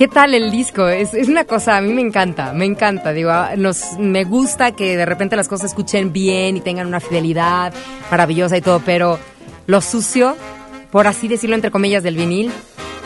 ¿Qué 0.02 0.08
tal 0.08 0.34
el 0.34 0.50
disco? 0.50 0.88
Es, 0.88 1.14
es 1.14 1.28
una 1.28 1.44
cosa, 1.44 1.76
a 1.76 1.80
mí 1.80 1.92
me 1.92 2.00
encanta, 2.00 2.52
me 2.52 2.64
encanta. 2.64 3.12
Digo, 3.12 3.30
ah, 3.30 3.52
nos, 3.56 3.96
me 4.00 4.24
gusta 4.24 4.72
que 4.72 4.96
de 4.96 5.06
repente 5.06 5.36
las 5.36 5.46
cosas 5.46 5.70
escuchen 5.70 6.12
bien 6.12 6.56
y 6.56 6.60
tengan 6.60 6.88
una 6.88 6.98
fidelidad 6.98 7.72
maravillosa 8.10 8.56
y 8.56 8.62
todo, 8.62 8.82
pero 8.84 9.20
lo 9.68 9.80
sucio, 9.80 10.36
por 10.90 11.06
así 11.06 11.28
decirlo 11.28 11.54
entre 11.54 11.70
comillas, 11.70 12.02
del 12.02 12.16
vinil, 12.16 12.50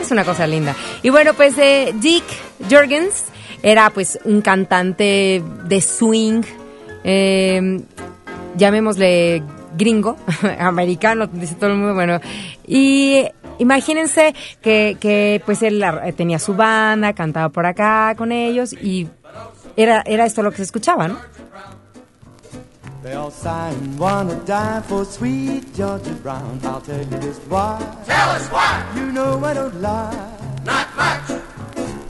es 0.01 0.09
una 0.09 0.23
cosa 0.23 0.47
linda. 0.47 0.75
Y 1.03 1.11
bueno, 1.11 1.35
pues 1.35 1.55
eh, 1.59 1.93
Dick 2.01 2.23
Jorgens 2.67 3.25
era 3.61 3.91
pues 3.91 4.17
un 4.25 4.41
cantante 4.41 5.43
de 5.65 5.81
swing, 5.81 6.41
eh, 7.03 7.79
llamémosle 8.55 9.43
gringo, 9.77 10.17
americano, 10.59 11.27
dice 11.27 11.55
todo 11.55 11.69
el 11.71 11.77
mundo, 11.77 11.93
bueno, 11.93 12.19
y 12.65 13.23
imagínense 13.59 14.33
que, 14.61 14.97
que 14.99 15.41
pues 15.45 15.61
él 15.61 15.79
la- 15.79 16.11
tenía 16.13 16.39
su 16.39 16.53
banda, 16.55 17.13
cantaba 17.13 17.49
por 17.49 17.65
acá 17.65 18.13
con 18.17 18.31
ellos 18.31 18.73
y 18.73 19.07
era, 19.75 20.01
era 20.05 20.25
esto 20.25 20.41
lo 20.43 20.51
que 20.51 20.57
se 20.57 20.63
escuchaba, 20.63 21.07
¿no? 21.07 21.17
They 23.03 23.13
all 23.15 23.31
sigh 23.31 23.69
and 23.69 23.97
wanna 23.99 24.33
die 24.45 24.81
for 24.87 25.05
sweet 25.05 25.63
Georgia 25.73 26.13
Brown. 26.23 26.59
I'll 26.63 26.81
tell 26.81 26.97
you 26.99 27.19
this 27.19 27.39
why. 27.47 27.77
Tell 28.05 28.29
us 28.35 28.49
why. 28.51 28.83
You 28.99 29.11
know 29.13 29.39
I 29.45 29.53
don't 29.53 29.79
lie. 29.81 30.11
Not 30.65 30.87
much. 30.97 31.39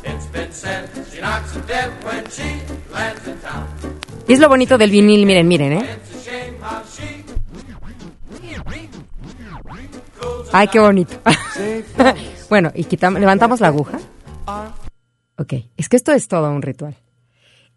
It's 0.04 0.26
been 0.28 0.52
said 0.52 0.90
she 1.14 1.20
knocks 1.22 1.54
him 1.56 1.62
dead 1.68 1.92
when 2.04 2.26
she 2.32 2.62
lands 2.92 3.28
in 3.28 3.38
town. 3.42 3.68
Y 4.28 4.34
es 4.34 4.40
lo 4.40 4.50
bonito 4.50 4.78
del 4.78 4.90
vinil, 4.90 5.26
miren, 5.28 5.48
miren, 5.48 5.74
¿eh? 5.74 5.86
It's 5.98 6.28
a 6.28 6.32
shame 6.32 6.56
how 6.62 6.82
she 6.90 7.17
Ay, 10.52 10.68
qué 10.68 10.80
bonito. 10.80 11.18
Bueno, 12.50 12.72
y 12.74 12.86
quitamos, 12.86 13.20
levantamos 13.20 13.60
la 13.60 13.68
aguja. 13.68 14.00
Ok, 15.38 15.54
es 15.76 15.90
que 15.90 15.98
esto 15.98 16.14
es 16.14 16.30
todo 16.30 16.50
un 16.50 16.62
ritual. 16.62 16.96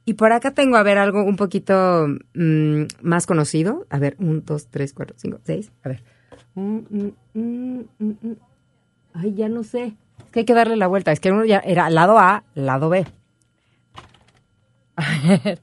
Y 0.05 0.15
por 0.15 0.33
acá 0.33 0.53
tengo, 0.53 0.77
a 0.77 0.83
ver, 0.83 0.97
algo 0.99 1.25
un 1.25 1.37
poquito 1.37 2.07
mm, 2.35 2.83
más 3.03 3.27
conocido. 3.27 3.87
A 3.91 3.99
ver, 3.99 4.15
un, 4.19 4.45
dos, 4.45 4.69
tres, 4.69 4.93
cuatro, 4.93 5.17
cinco, 5.19 5.41
seis. 5.43 5.73
A 5.83 5.89
ver. 5.89 6.03
Mm, 6.55 7.09
mm. 7.35 7.81
Ay, 9.15 9.35
ya 9.35 9.49
no 9.49 9.65
sé. 9.65 9.95
Es 10.25 10.31
que 10.31 10.41
hay 10.41 10.45
que 10.45 10.55
darle 10.55 10.77
la 10.77 10.87
vuelta. 10.87 11.11
Es 11.11 11.21
que 11.21 11.33
uno 11.33 11.45
ya 11.45 11.59
era 11.59 11.91
lado 11.91 12.19
A, 12.19 12.45
lado 12.55 12.89
B. 12.89 13.07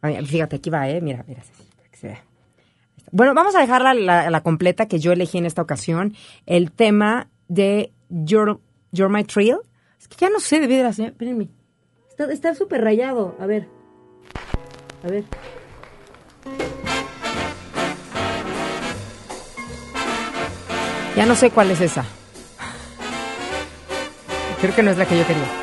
A 0.00 0.08
ver. 0.08 0.26
Fíjate, 0.26 0.56
aquí 0.56 0.70
va, 0.70 0.88
¿eh? 0.88 1.00
Mira, 1.00 1.24
mira, 1.28 1.40
así, 1.42 1.52
para 1.76 1.88
que 1.90 1.96
se 1.96 2.06
vea. 2.08 2.16
Ahí 2.16 2.96
está. 2.96 3.01
Bueno, 3.12 3.34
vamos 3.34 3.54
a 3.54 3.60
dejarla 3.60 3.92
la, 3.92 4.30
la 4.30 4.40
completa 4.42 4.88
que 4.88 4.98
yo 4.98 5.12
elegí 5.12 5.36
en 5.36 5.44
esta 5.44 5.60
ocasión. 5.60 6.14
El 6.46 6.72
tema 6.72 7.28
de 7.46 7.92
You're, 8.08 8.56
You're 8.90 9.12
My 9.12 9.22
Thrill. 9.22 9.58
Es 10.00 10.08
que 10.08 10.16
ya 10.18 10.30
no 10.30 10.40
sé 10.40 10.60
de 10.60 10.66
vida, 10.66 10.88
espérenme. 10.88 11.50
Está 12.08 12.32
está 12.32 12.54
súper 12.54 12.82
rayado. 12.82 13.36
A 13.38 13.44
ver. 13.44 13.68
A 15.04 15.08
ver. 15.08 15.24
Ya 21.14 21.26
no 21.26 21.36
sé 21.36 21.50
cuál 21.50 21.70
es 21.70 21.82
esa. 21.82 22.06
Creo 24.62 24.74
que 24.74 24.82
no 24.82 24.90
es 24.90 24.96
la 24.96 25.04
que 25.04 25.18
yo 25.18 25.26
quería. 25.26 25.61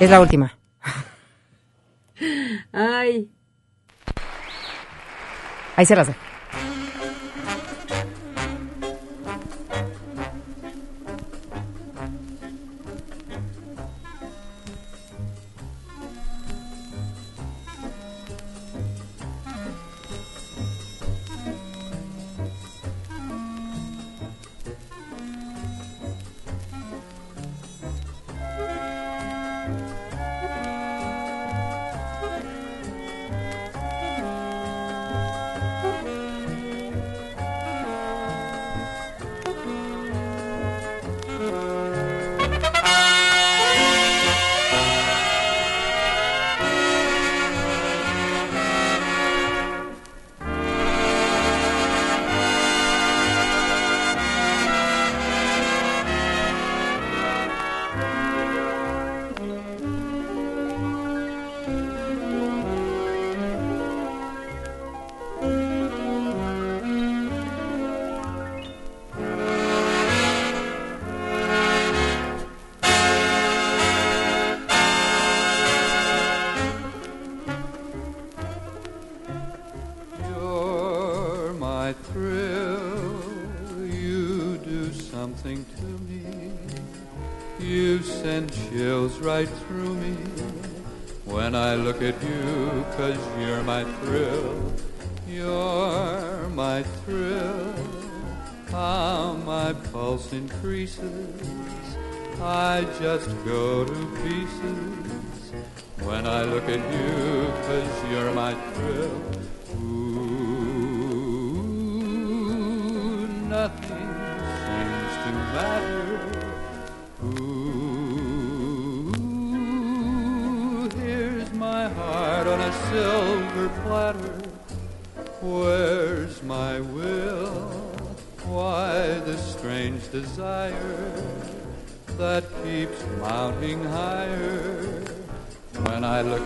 Es 0.00 0.10
la 0.10 0.20
última. 0.20 0.56
Ay. 2.72 3.28
Ahí 5.76 5.86
se 5.86 5.96
las 5.96 6.06
dejo. 6.06 6.20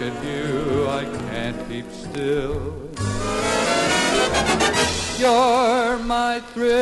At 0.02 0.24
you, 0.24 0.88
I 0.88 1.04
can't 1.30 1.68
keep 1.68 1.88
still. 1.92 2.72
You're 5.18 5.98
my 5.98 6.40
thrill. 6.52 6.81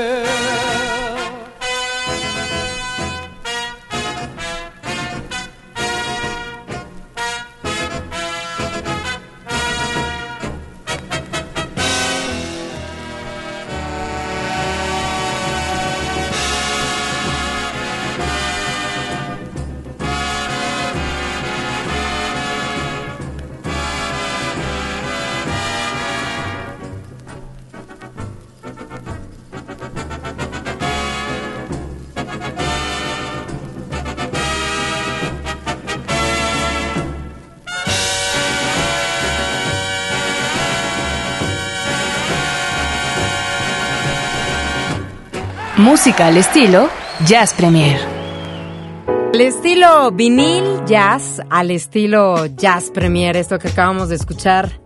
Música 45.81 46.27
al 46.27 46.37
estilo 46.37 46.89
Jazz 47.27 47.55
Premier. 47.55 47.99
El 49.33 49.41
estilo 49.41 50.11
vinil 50.11 50.65
jazz 50.87 51.41
al 51.49 51.71
estilo 51.71 52.47
jazz 52.47 52.91
premier, 52.91 53.37
esto 53.37 53.59
que 53.59 53.69
acabamos 53.69 54.09
de 54.09 54.17
escuchar, 54.17 54.81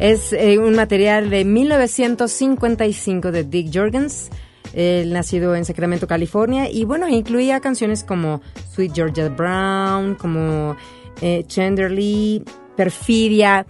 es 0.00 0.32
eh, 0.32 0.58
un 0.58 0.74
material 0.74 1.28
de 1.30 1.44
1955 1.44 3.30
de 3.30 3.44
Dick 3.44 3.70
Jorgens, 3.72 4.30
él 4.74 5.12
nacido 5.12 5.54
en 5.54 5.64
Sacramento, 5.64 6.06
California, 6.06 6.68
y 6.70 6.84
bueno, 6.84 7.06
incluía 7.08 7.60
canciones 7.60 8.02
como 8.02 8.40
Sweet 8.74 8.94
Georgia 8.94 9.28
Brown, 9.28 10.14
como 10.16 10.76
eh, 11.20 11.44
Chandlerly, 11.46 12.42
Perfidia. 12.76 13.66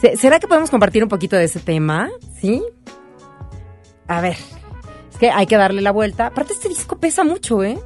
Se- 0.00 0.16
¿Será 0.16 0.38
que 0.38 0.46
podemos 0.46 0.70
compartir 0.70 1.02
un 1.02 1.08
poquito 1.08 1.36
de 1.36 1.44
ese 1.44 1.60
tema? 1.60 2.08
¿Sí? 2.40 2.62
A 4.06 4.20
ver, 4.20 4.36
hay 5.30 5.46
que 5.46 5.56
darle 5.56 5.82
la 5.82 5.92
vuelta. 5.92 6.26
Aparte, 6.26 6.52
este 6.52 6.68
disco 6.68 6.98
pesa 6.98 7.24
mucho, 7.24 7.62
¿eh? 7.62 7.78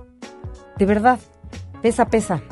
De 0.76 0.86
verdad, 0.86 1.18
pesa, 1.82 2.07
pesa. 2.09 2.43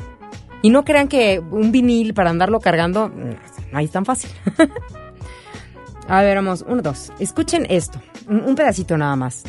Y 0.61 0.69
no 0.69 0.83
crean 0.83 1.07
que 1.07 1.39
un 1.39 1.71
vinil 1.71 2.13
para 2.13 2.29
andarlo 2.29 2.59
cargando, 2.59 3.09
no 3.09 3.79
es 3.79 3.91
tan 3.91 4.05
fácil. 4.05 4.31
A 6.07 6.21
ver, 6.21 6.37
vamos, 6.37 6.63
uno, 6.67 6.81
dos. 6.81 7.11
Escuchen 7.19 7.65
esto, 7.69 7.99
un, 8.29 8.55
pedacito 8.55 8.97
nada 8.97 9.15
más. 9.15 9.43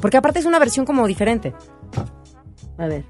Porque 0.00 0.16
aparte 0.16 0.40
es 0.40 0.44
una 0.44 0.58
versión 0.58 0.84
como 0.84 1.06
diferente. 1.06 1.54
A 2.78 2.86
ver. 2.86 3.04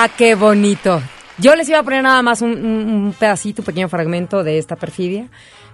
Ah, 0.00 0.08
qué 0.16 0.36
bonito. 0.36 1.02
Yo 1.38 1.56
les 1.56 1.68
iba 1.68 1.80
a 1.80 1.82
poner 1.82 2.04
nada 2.04 2.22
más 2.22 2.40
un, 2.40 3.12
pedacito, 3.18 3.62
un 3.62 3.66
pequeño 3.66 3.88
fragmento 3.88 4.44
de 4.44 4.58
esta 4.58 4.76
perfidia, 4.76 5.28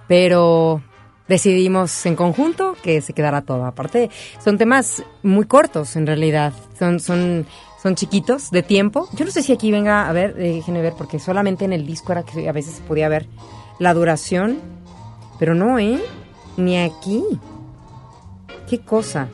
pero 0.08 0.80
decidimos 1.28 2.06
en 2.06 2.16
conjunto 2.16 2.74
que 2.82 3.02
se 3.02 3.12
quedara 3.12 3.42
todo. 3.42 3.66
Aparte, 3.66 4.08
son 4.42 4.56
temas 4.56 5.02
muy 5.22 5.44
cortos 5.44 5.94
en 5.96 6.06
realidad. 6.06 6.54
Son, 6.78 7.00
son, 7.00 7.44
son 7.82 7.96
chiquitos 7.96 8.50
de 8.50 8.62
tiempo. 8.62 9.10
Yo 9.12 9.26
no 9.26 9.30
sé 9.30 9.42
si 9.42 9.52
aquí 9.52 9.70
venga, 9.70 10.08
a 10.08 10.12
ver, 10.14 10.30
eh, 10.38 10.54
déjenme 10.54 10.80
ver, 10.80 10.94
porque 10.96 11.18
solamente 11.18 11.66
en 11.66 11.74
el 11.74 11.84
disco 11.84 12.12
era 12.12 12.22
que 12.22 12.48
a 12.48 12.52
veces 12.52 12.76
se 12.76 12.82
podía 12.82 13.10
ver 13.10 13.26
la 13.78 13.92
duración, 13.92 14.58
pero 15.38 15.54
no, 15.54 15.78
¿eh? 15.78 16.00
Ni 16.56 16.78
aquí. 16.78 17.22
Qué 18.70 18.80
cosa. 18.80 19.28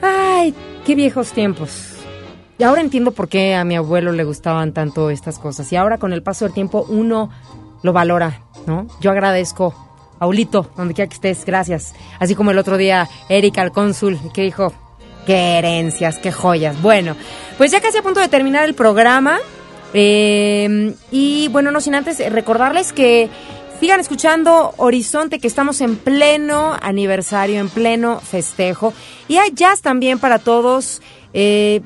Ay, 0.00 0.54
qué 0.86 0.94
viejos 0.94 1.32
tiempos. 1.32 1.87
Y 2.58 2.64
ahora 2.64 2.80
entiendo 2.80 3.12
por 3.12 3.28
qué 3.28 3.54
a 3.54 3.64
mi 3.64 3.76
abuelo 3.76 4.10
le 4.12 4.24
gustaban 4.24 4.72
tanto 4.72 5.10
estas 5.10 5.38
cosas. 5.38 5.72
Y 5.72 5.76
ahora 5.76 5.98
con 5.98 6.12
el 6.12 6.22
paso 6.22 6.44
del 6.44 6.54
tiempo 6.54 6.84
uno 6.88 7.30
lo 7.82 7.92
valora, 7.92 8.42
¿no? 8.66 8.86
Yo 9.00 9.10
agradezco. 9.12 9.74
Aulito, 10.20 10.68
donde 10.76 10.94
quiera 10.94 11.08
que 11.08 11.14
estés, 11.14 11.44
gracias. 11.44 11.94
Así 12.18 12.34
como 12.34 12.50
el 12.50 12.58
otro 12.58 12.76
día 12.76 13.08
Erika, 13.28 13.62
el 13.62 13.70
cónsul, 13.70 14.18
que 14.34 14.42
dijo, 14.42 14.72
qué 15.26 15.58
herencias, 15.58 16.18
qué 16.18 16.32
joyas. 16.32 16.82
Bueno, 16.82 17.14
pues 17.56 17.70
ya 17.70 17.80
casi 17.80 17.98
a 17.98 18.02
punto 18.02 18.18
de 18.18 18.26
terminar 18.26 18.64
el 18.64 18.74
programa. 18.74 19.38
Eh, 19.94 20.92
y 21.12 21.46
bueno, 21.48 21.70
no 21.70 21.80
sin 21.80 21.94
antes 21.94 22.18
recordarles 22.32 22.92
que 22.92 23.30
sigan 23.78 24.00
escuchando 24.00 24.74
Horizonte, 24.76 25.38
que 25.38 25.46
estamos 25.46 25.80
en 25.80 25.96
pleno 25.96 26.76
aniversario, 26.82 27.60
en 27.60 27.68
pleno 27.68 28.18
festejo. 28.18 28.92
Y 29.28 29.36
hay 29.36 29.52
jazz 29.52 29.82
también 29.82 30.18
para 30.18 30.40
todos. 30.40 31.00
eh, 31.32 31.80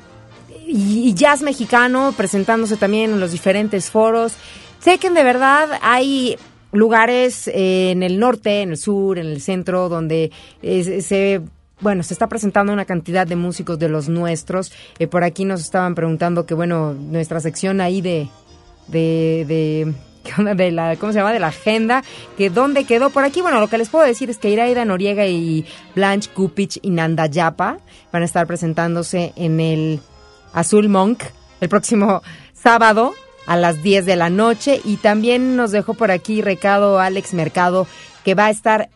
y 0.67 1.13
jazz 1.13 1.41
mexicano 1.41 2.13
presentándose 2.15 2.77
también 2.77 3.11
en 3.11 3.19
los 3.19 3.31
diferentes 3.31 3.89
foros. 3.89 4.33
Sé 4.79 4.97
que 4.97 5.09
de 5.09 5.23
verdad 5.23 5.69
hay 5.81 6.37
lugares 6.71 7.47
eh, 7.47 7.91
en 7.91 8.03
el 8.03 8.19
norte, 8.19 8.61
en 8.61 8.71
el 8.71 8.77
sur, 8.77 9.17
en 9.19 9.27
el 9.27 9.41
centro, 9.41 9.89
donde 9.89 10.31
eh, 10.61 11.01
se- 11.01 11.41
bueno, 11.79 12.01
se 12.03 12.13
está 12.13 12.27
presentando 12.27 12.71
una 12.71 12.85
cantidad 12.85 13.27
de 13.27 13.35
músicos 13.35 13.77
de 13.77 13.89
los 13.89 14.07
nuestros. 14.09 14.71
Eh, 14.99 15.07
por 15.07 15.23
aquí 15.23 15.43
nos 15.45 15.61
estaban 15.61 15.95
preguntando 15.95 16.45
que, 16.45 16.53
bueno, 16.53 16.93
nuestra 16.93 17.39
sección 17.41 17.81
ahí 17.81 17.99
de, 18.01 18.27
de, 18.87 19.93
de, 20.37 20.55
de 20.55 20.71
la, 20.71 20.95
¿cómo 20.95 21.11
se 21.11 21.19
llama? 21.19 21.33
De 21.33 21.39
la 21.39 21.47
agenda, 21.47 22.03
que 22.37 22.49
dónde 22.49 22.85
quedó. 22.85 23.09
Por 23.09 23.23
aquí, 23.25 23.41
bueno, 23.41 23.59
lo 23.59 23.67
que 23.67 23.77
les 23.77 23.89
puedo 23.89 24.05
decir 24.05 24.29
es 24.29 24.37
que 24.37 24.49
Iraida 24.49 24.85
Noriega 24.85 25.27
y 25.27 25.65
Blanche 25.95 26.29
Kupich 26.33 26.79
y 26.81 26.89
Nanda 26.89 27.25
Yapa 27.25 27.79
van 28.11 28.21
a 28.21 28.25
estar 28.25 28.47
presentándose 28.47 29.33
en 29.35 29.59
el 29.59 29.99
Azul 30.53 30.89
Monk 30.89 31.23
el 31.61 31.69
próximo 31.69 32.21
sábado 32.53 33.13
a 33.45 33.57
las 33.57 33.83
10 33.83 34.05
de 34.05 34.15
la 34.15 34.29
noche. 34.29 34.81
Y 34.83 34.97
también 34.97 35.55
nos 35.55 35.71
dejó 35.71 35.93
por 35.93 36.11
aquí 36.11 36.41
recado 36.41 36.99
Alex 36.99 37.33
Mercado, 37.33 37.87
que 38.23 38.35
va 38.35 38.47
a 38.47 38.51
estar 38.51 38.89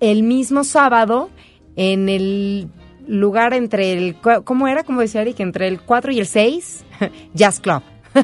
el 0.00 0.22
mismo 0.22 0.64
sábado 0.64 1.30
en 1.76 2.08
el 2.08 2.68
lugar 3.06 3.54
entre 3.54 3.92
el... 3.92 4.16
¿Cómo 4.44 4.68
era? 4.68 4.84
¿Cómo 4.84 5.00
decía 5.00 5.22
Eric? 5.22 5.40
Entre 5.40 5.68
el 5.68 5.80
4 5.80 6.12
y 6.12 6.20
el 6.20 6.26
6, 6.26 6.84
Jazz 7.34 7.60
Club. 7.60 7.82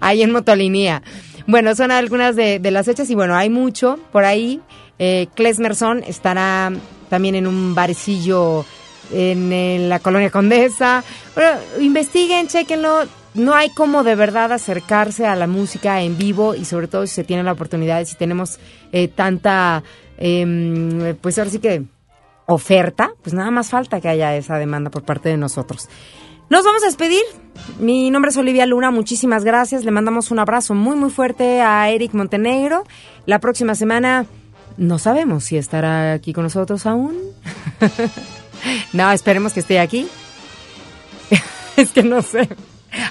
ahí 0.00 0.22
en 0.22 0.32
Motolinía. 0.32 1.02
Bueno, 1.46 1.74
son 1.74 1.90
algunas 1.90 2.36
de, 2.36 2.60
las 2.70 2.86
fechas 2.86 3.10
y 3.10 3.14
bueno, 3.14 3.34
hay 3.34 3.50
mucho 3.50 3.98
por 4.12 4.24
ahí. 4.24 4.60
Eh, 4.98 5.26
Klesmerson 5.34 6.04
estará 6.06 6.72
también 7.08 7.34
en 7.34 7.46
un 7.46 7.74
barecillo 7.74 8.64
en, 9.10 9.88
la 9.88 9.98
colonia 9.98 10.30
Condesa. 10.30 11.04
Bueno, 11.34 11.58
investiguen, 11.80 12.48
chequenlo. 12.48 13.04
No 13.34 13.54
hay 13.54 13.70
como 13.70 14.04
de 14.04 14.14
verdad 14.14 14.52
acercarse 14.52 15.26
a 15.26 15.34
la 15.34 15.46
música 15.46 16.02
en 16.02 16.18
vivo 16.18 16.54
y 16.54 16.66
sobre 16.66 16.86
todo 16.86 17.06
si 17.06 17.14
se 17.14 17.24
tiene 17.24 17.42
la 17.42 17.52
oportunidad, 17.52 18.04
si 18.04 18.14
tenemos 18.14 18.58
eh, 18.92 19.08
tanta, 19.08 19.82
em, 20.18 21.16
pues 21.16 21.38
ahora 21.38 21.50
sí 21.50 21.58
que 21.58 21.82
oferta, 22.46 23.12
pues 23.22 23.32
nada 23.32 23.50
más 23.50 23.70
falta 23.70 24.00
que 24.00 24.08
haya 24.08 24.36
esa 24.36 24.58
demanda 24.58 24.90
por 24.90 25.04
parte 25.04 25.30
de 25.30 25.38
nosotros. 25.38 25.88
Nos 26.50 26.64
vamos 26.64 26.82
a 26.82 26.86
despedir. 26.86 27.22
Mi 27.78 28.10
nombre 28.10 28.30
es 28.30 28.36
Olivia 28.36 28.66
Luna, 28.66 28.90
muchísimas 28.90 29.42
gracias. 29.42 29.84
Le 29.84 29.90
mandamos 29.90 30.30
un 30.30 30.38
abrazo 30.38 30.74
muy 30.74 30.96
muy 30.96 31.08
fuerte 31.08 31.62
a 31.62 31.88
Eric 31.88 32.12
Montenegro. 32.12 32.84
La 33.24 33.38
próxima 33.38 33.74
semana 33.74 34.26
no 34.76 34.98
sabemos 34.98 35.44
si 35.44 35.56
estará 35.56 36.12
aquí 36.12 36.34
con 36.34 36.44
nosotros 36.44 36.84
aún. 36.84 37.16
no, 38.92 39.10
esperemos 39.12 39.52
que 39.52 39.60
esté 39.60 39.80
aquí. 39.80 40.08
es 41.76 41.90
que 41.90 42.02
no 42.02 42.22
sé. 42.22 42.48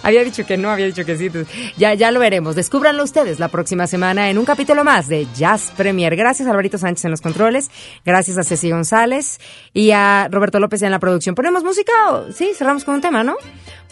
Había 0.03 0.23
dicho 0.23 0.45
que 0.45 0.57
no, 0.57 0.69
había 0.69 0.85
dicho 0.85 1.03
que 1.05 1.17
sí. 1.17 1.31
ya, 1.75 1.95
ya 1.95 2.11
lo 2.11 2.19
veremos. 2.19 2.53
Descúbranlo 2.55 3.03
ustedes 3.03 3.39
la 3.39 3.47
próxima 3.47 3.87
semana 3.87 4.29
en 4.29 4.37
un 4.37 4.45
capítulo 4.45 4.83
más 4.83 5.07
de 5.07 5.27
Jazz 5.35 5.71
Premier. 5.75 6.15
Gracias 6.15 6.47
a 6.47 6.51
Alvarito 6.51 6.77
Sánchez 6.77 7.05
en 7.05 7.11
los 7.11 7.21
controles. 7.21 7.71
Gracias 8.05 8.37
a 8.37 8.43
Ceci 8.43 8.69
González 8.69 9.39
y 9.73 9.89
a 9.89 10.27
Roberto 10.29 10.59
López 10.59 10.83
en 10.83 10.91
la 10.91 10.99
producción. 10.99 11.33
¿Ponemos 11.33 11.63
música? 11.63 11.91
o- 12.11 12.31
Sí, 12.31 12.51
cerramos 12.55 12.83
con 12.83 12.93
un 12.93 13.01
tema, 13.01 13.23
¿no? 13.23 13.35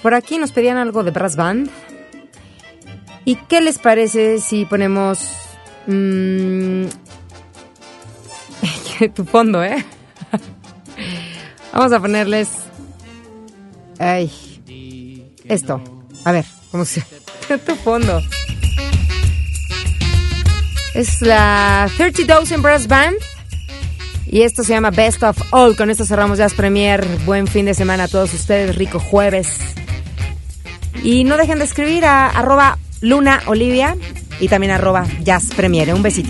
Por 0.04 0.14
aquí 0.14 0.38
nos 0.38 0.52
pedían 0.52 0.78
algo 0.78 1.04
de 1.04 1.10
Brass 1.10 1.36
Band. 1.36 1.72
¿Y 3.26 3.36
qué 3.36 3.60
les 3.60 3.80
parece 3.80 4.40
si 4.40 4.66
ponemos... 4.66 5.28
mm, 5.88 6.86
tu 9.16 9.26
fondo, 9.26 9.64
¿eh? 9.64 9.84
Vamos 11.74 11.92
a 11.92 12.00
ponerles... 12.00 12.50
Ay, 14.00 14.32
esto. 15.46 15.82
A 16.24 16.32
ver, 16.32 16.46
¿cómo 16.72 16.86
se... 16.86 17.04
tu 17.66 17.76
fondo. 17.76 18.22
Es 20.94 21.22
la 21.22 21.90
30,000 21.98 22.62
Brass 22.62 22.88
Band. 22.88 23.16
Y 24.26 24.42
esto 24.44 24.64
se 24.64 24.74
llama 24.74 24.92
Best 24.92 25.24
of 25.24 25.38
All. 25.52 25.76
Con 25.76 25.90
esto 25.90 26.06
cerramos 26.06 26.38
Jazz 26.38 26.54
Premier. 26.54 27.06
Buen 27.26 27.48
fin 27.48 27.66
de 27.66 27.74
semana 27.74 28.04
a 28.04 28.08
todos 28.08 28.34
ustedes. 28.34 28.76
Rico 28.76 29.00
jueves. 29.00 29.50
Y 31.04 31.24
no 31.24 31.38
dejen 31.38 31.58
de 31.58 31.66
escribir 31.66 32.06
a 32.06 32.28
arroba 32.28 32.78
Luna 33.02 33.42
Olivia 33.48 33.96
y 34.40 34.48
también 34.48 34.72
arroba 34.72 35.06
Jazz 35.24 35.48
Premier. 35.56 35.94
Un 35.94 36.04
besito. 36.04 36.30